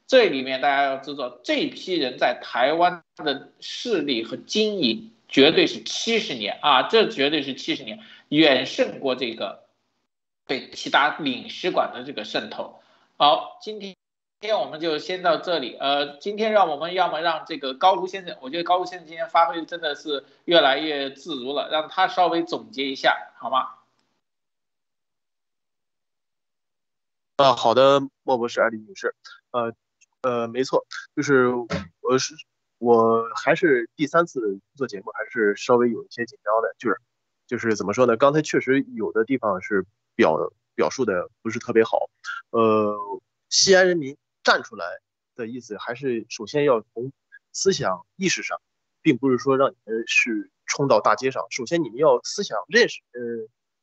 [0.07, 7.99] 这里面大家要知道，这批人在台湾的势力和经营绝对是七十年啊，这绝对是七十年，
[8.29, 9.65] 远胜过这个
[10.49, 12.83] 对其他领事馆的这个渗透。
[13.17, 13.95] 好，今天。
[14.41, 15.75] 今天我们就先到这里。
[15.75, 23.75] 呃，今天让我们要么让这个高卢先生，我觉得高卢先生今天发挥真的是越来越自如了，让他稍微总结一下，好吗？
[27.39, 29.13] 啊，好的，莫博士，艾丽女士，
[29.51, 29.75] 呃，
[30.23, 31.49] 呃，没错，就是
[32.01, 32.37] 我是
[32.79, 37.01] 我还是第三次做节目，还是稍微有一些紧张的，就是
[37.49, 38.17] 就是怎么说呢？
[38.17, 39.85] 刚才确实有的地方是
[40.19, 42.11] 表表述的不是特别好，
[42.51, 42.99] 呃，
[43.49, 44.19] 西安人民。
[44.45, 44.87] 站出来
[45.35, 47.13] 的意思，还是首先要从
[47.53, 48.63] 思想意识上，
[49.03, 51.45] 并不是说让你们是冲到大街上。
[51.51, 53.21] 首先你们要思想认识，呃，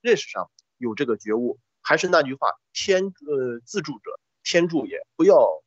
[0.02, 1.60] 认识上有这个觉悟。
[1.82, 5.06] 还是那句话，天，呃，自助者天助也。
[5.16, 5.62] 不要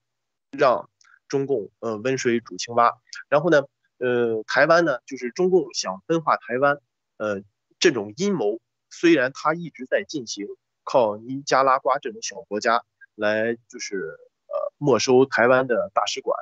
[0.51, 0.91] 让
[1.29, 2.99] 中共，呃，温水煮青蛙。
[3.29, 3.63] 然后呢，
[3.99, 6.81] 呃，台湾呢，就是中共想分化台湾，
[7.19, 7.45] 呃，
[7.79, 8.59] 这种阴谋
[8.91, 10.47] 虽然它一直在进行，
[10.85, 12.85] 靠尼加拉瓜这种小国家
[13.15, 13.97] 来，就是
[14.47, 14.69] 呃。
[14.81, 16.39] 没收台湾的大使馆，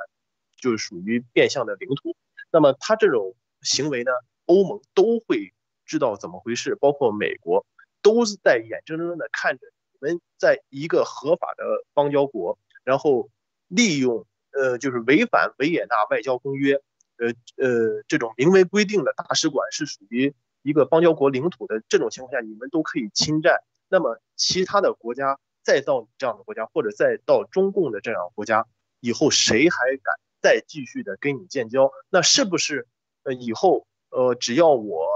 [0.61, 2.15] 就是属于变相的领土。
[2.51, 4.11] 那么他这种行为呢，
[4.45, 5.55] 欧盟都会
[5.87, 7.65] 知道怎么回事，包括美国
[8.03, 11.65] 都是在眼睁睁的看着你们在一个合法的
[11.95, 13.31] 邦交国，然后
[13.69, 16.75] 利用呃就是违反维也纳外交公约，
[17.17, 20.35] 呃呃这种明文规定的大使馆是属于
[20.67, 23.63] 一个邦交国领土的这种情况下，你们都可以侵占。
[23.89, 25.39] 那么其他的国家。
[25.67, 28.69] 再到这样的国家，或者再到中共的这样国家，
[29.01, 31.91] 以后谁还敢再继续的跟你建交？
[32.09, 32.87] 那是不是
[33.25, 35.09] 呃以后呃只要我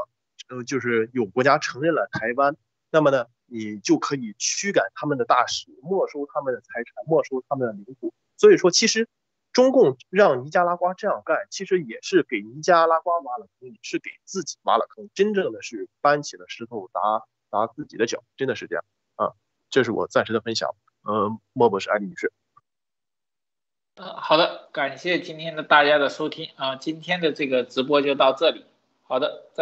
[0.48, 2.56] 呃就是有国家承认了台湾，
[2.90, 8.12] 那么呢你就可以驱赶他们的大使，没收他们的财产，没收他们的领土？
[8.36, 9.08] 所以说，其实
[9.52, 17.00] 中共让尼加拉瓜这样干，其实也是给尼加拉瓜挖了坑，也是给自己挖了坑，真正的是搬起了石头砸
[17.50, 18.84] 砸自己的脚，真的是这样
[19.16, 19.32] 啊。
[19.68, 22.32] 这是我暂时的分享，呃，莫博士、艾丽女士。
[23.96, 28.64] 呃，好的，感谢今天的大家的收听啊，今天的这个直播就到这里，
[29.02, 29.58] 好的，再。